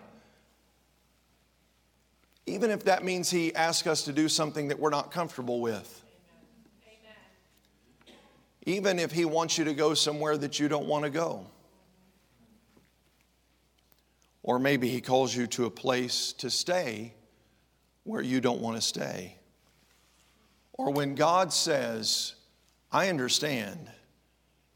Even 2.46 2.70
if 2.70 2.84
that 2.84 3.04
means 3.04 3.30
He 3.30 3.54
asks 3.54 3.86
us 3.86 4.04
to 4.04 4.12
do 4.12 4.28
something 4.28 4.68
that 4.68 4.78
we're 4.78 4.90
not 4.90 5.10
comfortable 5.10 5.60
with. 5.60 6.02
Even 8.64 8.98
if 8.98 9.12
He 9.12 9.24
wants 9.26 9.58
you 9.58 9.64
to 9.64 9.74
go 9.74 9.92
somewhere 9.92 10.36
that 10.38 10.58
you 10.58 10.68
don't 10.68 10.86
want 10.86 11.04
to 11.04 11.10
go. 11.10 11.46
Or 14.42 14.58
maybe 14.58 14.88
He 14.88 15.02
calls 15.02 15.36
you 15.36 15.46
to 15.48 15.66
a 15.66 15.70
place 15.70 16.32
to 16.38 16.48
stay 16.48 17.12
where 18.04 18.22
you 18.22 18.40
don't 18.40 18.60
want 18.60 18.76
to 18.76 18.82
stay. 18.82 19.36
Or 20.80 20.90
when 20.90 21.14
God 21.14 21.52
says, 21.52 22.36
I 22.90 23.10
understand 23.10 23.90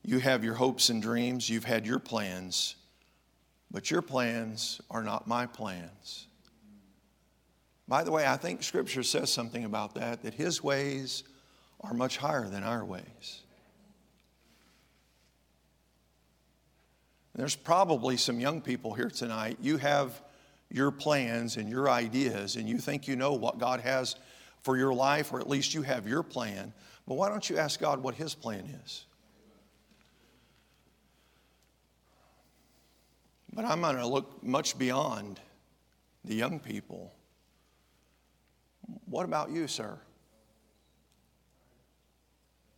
you 0.02 0.18
have 0.18 0.44
your 0.44 0.52
hopes 0.52 0.90
and 0.90 1.00
dreams, 1.00 1.48
you've 1.48 1.64
had 1.64 1.86
your 1.86 1.98
plans, 1.98 2.76
but 3.70 3.90
your 3.90 4.02
plans 4.02 4.82
are 4.90 5.02
not 5.02 5.26
my 5.26 5.46
plans. 5.46 6.26
By 7.88 8.04
the 8.04 8.12
way, 8.12 8.26
I 8.26 8.36
think 8.36 8.62
Scripture 8.62 9.02
says 9.02 9.32
something 9.32 9.64
about 9.64 9.94
that, 9.94 10.24
that 10.24 10.34
His 10.34 10.62
ways 10.62 11.24
are 11.80 11.94
much 11.94 12.18
higher 12.18 12.50
than 12.50 12.64
our 12.64 12.84
ways. 12.84 13.40
There's 17.34 17.56
probably 17.56 18.18
some 18.18 18.40
young 18.40 18.60
people 18.60 18.92
here 18.92 19.08
tonight. 19.08 19.56
You 19.62 19.78
have 19.78 20.20
your 20.70 20.90
plans 20.90 21.56
and 21.56 21.66
your 21.66 21.88
ideas, 21.88 22.56
and 22.56 22.68
you 22.68 22.76
think 22.76 23.08
you 23.08 23.16
know 23.16 23.32
what 23.32 23.56
God 23.56 23.80
has 23.80 24.16
for 24.64 24.78
your 24.78 24.94
life, 24.94 25.32
or 25.32 25.40
at 25.40 25.48
least 25.48 25.74
you 25.74 25.82
have 25.82 26.08
your 26.08 26.22
plan. 26.22 26.72
But 27.06 27.14
why 27.14 27.28
don't 27.28 27.48
you 27.48 27.58
ask 27.58 27.78
God 27.78 28.02
what 28.02 28.14
His 28.14 28.34
plan 28.34 28.64
is? 28.84 29.04
But 33.52 33.66
I'm 33.66 33.82
going 33.82 33.96
to 33.96 34.06
look 34.06 34.42
much 34.42 34.76
beyond 34.78 35.38
the 36.24 36.34
young 36.34 36.58
people. 36.58 37.12
What 39.04 39.24
about 39.24 39.50
you, 39.50 39.68
sir? 39.68 39.98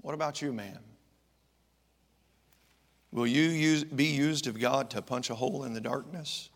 What 0.02 0.12
about 0.12 0.42
you, 0.42 0.52
ma'am? 0.52 0.80
Will 3.12 3.28
you 3.28 3.42
use, 3.42 3.84
be 3.84 4.06
used 4.06 4.48
of 4.48 4.58
God 4.58 4.90
to 4.90 5.00
punch 5.00 5.30
a 5.30 5.36
hole 5.36 5.64
in 5.64 5.72
the 5.72 5.80
darkness? 5.80 6.50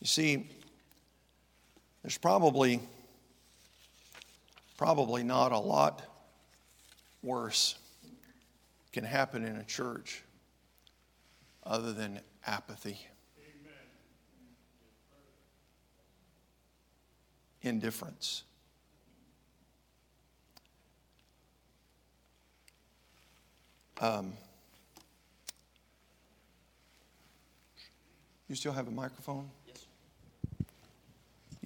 You 0.00 0.06
see, 0.06 0.50
there's 2.06 2.18
probably, 2.18 2.78
probably 4.76 5.24
not 5.24 5.50
a 5.50 5.58
lot 5.58 6.02
worse 7.20 7.74
can 8.92 9.02
happen 9.02 9.44
in 9.44 9.56
a 9.56 9.64
church 9.64 10.22
other 11.64 11.92
than 11.92 12.20
apathy, 12.46 12.96
indifference. 17.62 18.44
Um, 24.00 24.32
you 28.48 28.54
still 28.54 28.70
have 28.70 28.86
a 28.86 28.92
microphone? 28.92 29.50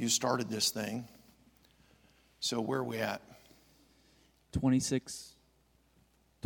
You 0.01 0.09
started 0.09 0.49
this 0.49 0.71
thing. 0.71 1.07
So 2.41 2.59
where 2.63 2.79
are 2.79 2.85
we 2.85 2.97
at? 2.97 3.21
26, 4.53 5.35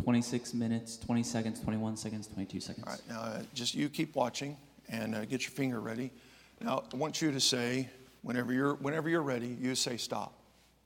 26 0.03 0.53
minutes, 0.53 0.97
20 0.97 1.23
seconds, 1.23 1.61
21 1.61 1.95
seconds, 1.95 2.27
22 2.27 2.59
seconds. 2.59 2.85
All 2.85 2.91
right, 2.91 3.01
now 3.07 3.21
uh, 3.21 3.43
just 3.53 3.73
you 3.73 3.87
keep 3.87 4.13
watching 4.13 4.57
and 4.89 5.15
uh, 5.15 5.23
get 5.23 5.43
your 5.43 5.51
finger 5.51 5.79
ready. 5.79 6.11
Now 6.59 6.83
I 6.93 6.97
want 6.97 7.21
you 7.21 7.31
to 7.31 7.39
say, 7.39 7.89
whenever 8.23 8.51
you're, 8.51 8.75
whenever 8.75 9.07
you're 9.07 9.21
ready, 9.21 9.57
you 9.61 9.73
say 9.73 9.95
stop. 9.95 10.33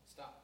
Stop. 0.07 0.39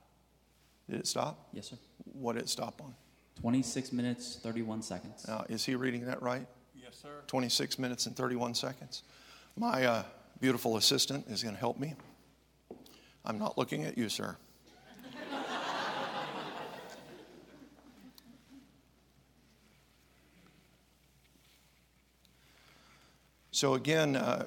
Did 0.90 1.02
it 1.02 1.06
stop? 1.06 1.50
Yes, 1.54 1.68
sir. 1.68 1.78
What 2.12 2.34
did 2.34 2.46
it 2.46 2.50
stop 2.50 2.82
on? 2.82 2.96
26 3.42 3.92
minutes, 3.92 4.40
31 4.42 4.82
seconds. 4.82 5.28
Now, 5.28 5.46
is 5.48 5.64
he 5.64 5.76
reading 5.76 6.08
that 6.08 6.24
right? 6.24 6.48
Yes, 6.74 6.98
sir. 7.00 7.22
26 7.28 7.78
minutes 7.78 8.08
and 8.08 8.16
31 8.16 8.56
seconds. 8.56 9.04
My 9.56 9.86
uh, 9.86 10.04
beautiful 10.42 10.78
assistant 10.78 11.28
is 11.28 11.44
going 11.44 11.54
to 11.54 11.60
help 11.60 11.78
me. 11.78 11.94
I'm 13.26 13.40
not 13.40 13.58
looking 13.58 13.84
at 13.86 13.98
you, 13.98 14.08
sir. 14.08 14.38
so, 23.52 23.74
again, 23.74 24.16
uh, 24.16 24.46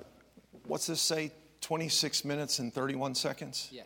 what's 0.67 0.87
this 0.87 1.01
say? 1.01 1.33
26 1.61 2.25
minutes 2.25 2.61
and 2.61 2.73
31 2.73 3.15
seconds? 3.15 3.69
Yes. 3.73 3.85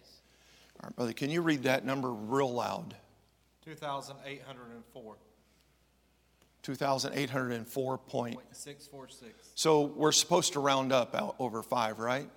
All 0.81 0.89
right, 0.89 0.97
brother, 0.97 1.13
can 1.13 1.31
you 1.31 1.41
read 1.43 1.63
that 1.65 1.85
number 1.85 2.13
real 2.13 2.53
loud? 2.53 2.95
2,804. 3.65 5.17
2,804 6.63 7.99
point. 7.99 8.39
646. 8.53 9.51
So 9.55 9.83
we're 9.83 10.13
supposed 10.13 10.53
to 10.53 10.61
round 10.61 10.93
up 10.93 11.15
out 11.15 11.35
over 11.39 11.63
five, 11.63 11.99
right? 11.99 12.29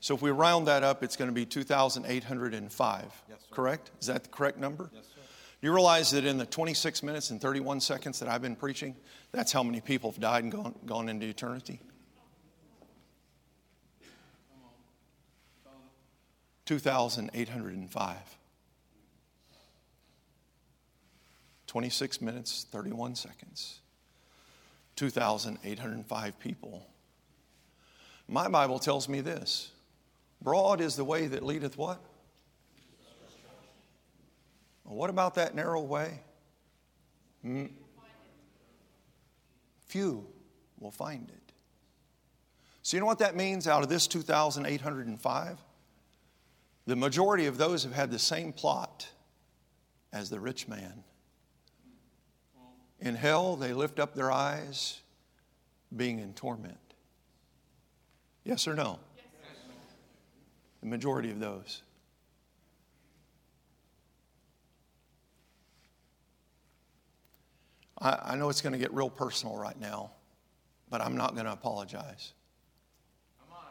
So 0.00 0.14
if 0.14 0.22
we 0.22 0.30
round 0.30 0.66
that 0.66 0.82
up, 0.82 1.02
it's 1.04 1.16
going 1.16 1.28
to 1.28 1.34
be 1.34 1.44
2,805. 1.44 3.22
Yes, 3.28 3.38
sir. 3.38 3.54
Correct? 3.54 3.90
Is 4.00 4.06
that 4.06 4.24
the 4.24 4.30
correct 4.30 4.58
number? 4.58 4.90
Yes, 4.94 5.04
sir. 5.04 5.20
You 5.62 5.74
realize 5.74 6.10
that 6.12 6.24
in 6.24 6.38
the 6.38 6.46
26 6.46 7.02
minutes 7.02 7.30
and 7.30 7.40
31 7.40 7.80
seconds 7.80 8.18
that 8.20 8.28
I've 8.28 8.40
been 8.40 8.56
preaching, 8.56 8.96
that's 9.30 9.52
how 9.52 9.62
many 9.62 9.82
people 9.82 10.10
have 10.10 10.20
died 10.20 10.44
and 10.44 10.52
gone, 10.52 10.74
gone 10.86 11.08
into 11.10 11.26
eternity? 11.26 11.80
2,805. 16.64 18.16
26 21.66 22.20
minutes, 22.20 22.66
31 22.70 23.14
seconds. 23.16 23.80
2,805 24.96 26.38
people. 26.40 26.86
My 28.28 28.48
Bible 28.48 28.78
tells 28.78 29.08
me 29.08 29.20
this 29.20 29.72
Broad 30.42 30.80
is 30.80 30.96
the 30.96 31.04
way 31.04 31.26
that 31.26 31.44
leadeth 31.44 31.76
what? 31.76 32.00
Well, 34.84 34.96
what 34.96 35.10
about 35.10 35.34
that 35.34 35.54
narrow 35.54 35.80
way? 35.80 36.20
Mm. 37.44 37.70
Few 39.86 40.26
will 40.78 40.90
find 40.90 41.28
it. 41.28 41.52
So, 42.82 42.96
you 42.96 43.00
know 43.00 43.06
what 43.06 43.18
that 43.18 43.36
means 43.36 43.68
out 43.68 43.82
of 43.82 43.88
this 43.88 44.06
2,805? 44.06 45.58
The 46.86 46.96
majority 46.96 47.46
of 47.46 47.58
those 47.58 47.84
have 47.84 47.92
had 47.92 48.10
the 48.10 48.18
same 48.18 48.52
plot 48.52 49.06
as 50.12 50.30
the 50.30 50.40
rich 50.40 50.66
man. 50.66 51.04
In 52.98 53.14
hell, 53.14 53.56
they 53.56 53.72
lift 53.72 54.00
up 54.00 54.14
their 54.14 54.30
eyes, 54.30 55.00
being 55.94 56.18
in 56.18 56.34
torment. 56.34 56.78
Yes 58.44 58.66
or 58.66 58.74
no? 58.74 58.98
The 60.80 60.86
majority 60.86 61.30
of 61.30 61.40
those. 61.40 61.82
I, 68.00 68.18
I 68.32 68.36
know 68.36 68.48
it's 68.48 68.62
going 68.62 68.72
to 68.72 68.78
get 68.78 68.92
real 68.94 69.10
personal 69.10 69.56
right 69.56 69.78
now, 69.78 70.12
but 70.88 71.00
I'm 71.00 71.16
not 71.16 71.34
going 71.34 71.46
to 71.46 71.52
apologize. 71.52 72.32
Come 73.40 73.58
on. 73.58 73.64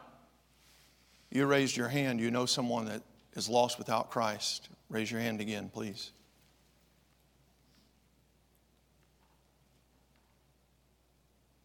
You 1.32 1.45
raised 1.45 1.76
your 1.76 1.88
hand. 1.88 2.19
You 2.19 2.30
know 2.30 2.45
someone 2.45 2.86
that 2.86 3.02
is 3.34 3.50
lost 3.50 3.78
without 3.80 4.12
Christ. 4.12 4.69
Raise 4.89 5.12
your 5.12 5.22
hand 5.22 5.41
again, 5.41 5.69
please. 5.74 6.12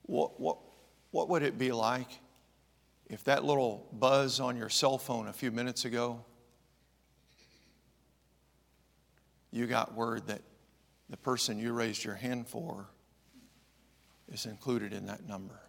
What, 0.07 0.39
what, 0.41 0.59
what 1.11 1.29
would 1.29 1.43
it 1.43 1.59
be 1.59 1.73
like 1.73 2.09
if 3.09 3.25
that 3.25 3.45
little 3.45 3.87
buzz 3.93 4.41
on 4.41 4.57
your 4.57 4.69
cell 4.69 4.99
phone 4.99 5.29
a 5.29 5.33
few 5.33 5.51
minutes 5.51 5.85
ago, 5.85 6.25
you 9.51 9.67
got 9.67 9.95
word 9.95 10.27
that 10.27 10.43
the 11.11 11.17
person 11.17 11.59
you 11.59 11.73
raised 11.73 12.05
your 12.05 12.15
hand 12.15 12.49
for 12.49 12.87
is 14.33 14.47
included 14.47 14.93
in 14.93 15.07
that 15.07 15.29
number? 15.29 15.61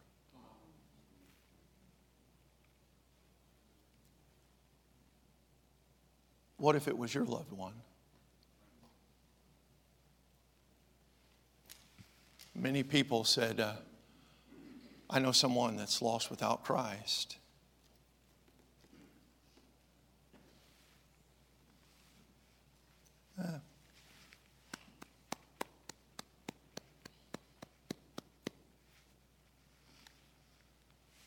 What 6.57 6.75
if 6.75 6.87
it 6.87 6.97
was 6.97 7.13
your 7.13 7.25
loved 7.25 7.51
one? 7.51 7.73
Many 12.55 12.83
people 12.83 13.25
said, 13.25 13.59
uh, 13.59 13.73
I 15.09 15.19
know 15.19 15.31
someone 15.31 15.77
that's 15.77 16.01
lost 16.01 16.29
without 16.29 16.63
Christ. 16.63 17.37
Uh, 23.39 23.59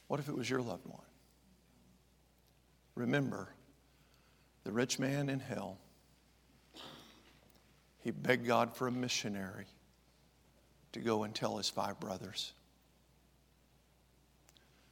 what 0.09 0.19
if 0.19 0.29
it 0.29 0.37
was 0.37 0.49
your 0.51 0.61
loved 0.61 0.87
one? 0.87 1.03
Remember, 2.95 3.49
the 4.65 4.73
rich 4.73 4.99
man 4.99 5.29
in 5.29 5.39
hell, 5.39 5.79
he 8.01 8.11
begged 8.11 8.47
God 8.47 8.75
for 8.75 8.89
a 8.89 8.91
missionary 8.91 9.67
to 10.93 11.01
go 11.01 11.23
and 11.23 11.35
tell 11.35 11.59
his 11.59 11.69
five 11.69 12.01
brothers. 12.01 12.55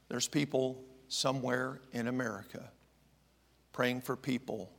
There's 0.09 0.27
people 0.27 0.83
somewhere 1.07 1.81
in 1.91 2.07
America 2.07 2.71
praying 3.73 4.01
for 4.01 4.15
people 4.15 4.71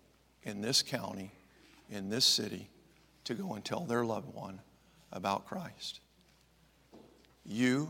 in 0.42 0.60
this 0.60 0.82
county, 0.82 1.32
in 1.90 2.08
this 2.08 2.24
city, 2.24 2.68
to 3.24 3.34
go 3.34 3.54
and 3.54 3.64
tell 3.64 3.84
their 3.84 4.04
loved 4.04 4.34
one 4.34 4.60
about 5.12 5.46
Christ. 5.46 6.00
You, 7.44 7.88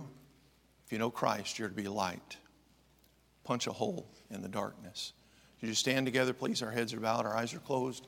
if 0.84 0.92
you 0.92 0.98
know 0.98 1.10
Christ, 1.10 1.58
you're 1.58 1.68
to 1.68 1.74
be 1.74 1.88
light. 1.88 2.36
Punch 3.44 3.66
a 3.66 3.72
hole 3.72 4.06
in 4.30 4.42
the 4.42 4.48
darkness. 4.48 5.12
Would 5.60 5.68
you 5.68 5.74
stand 5.74 6.06
together, 6.06 6.32
please? 6.32 6.62
Our 6.62 6.70
heads 6.70 6.92
are 6.92 7.00
bowed, 7.00 7.26
our 7.26 7.36
eyes 7.36 7.54
are 7.54 7.58
closed. 7.58 8.06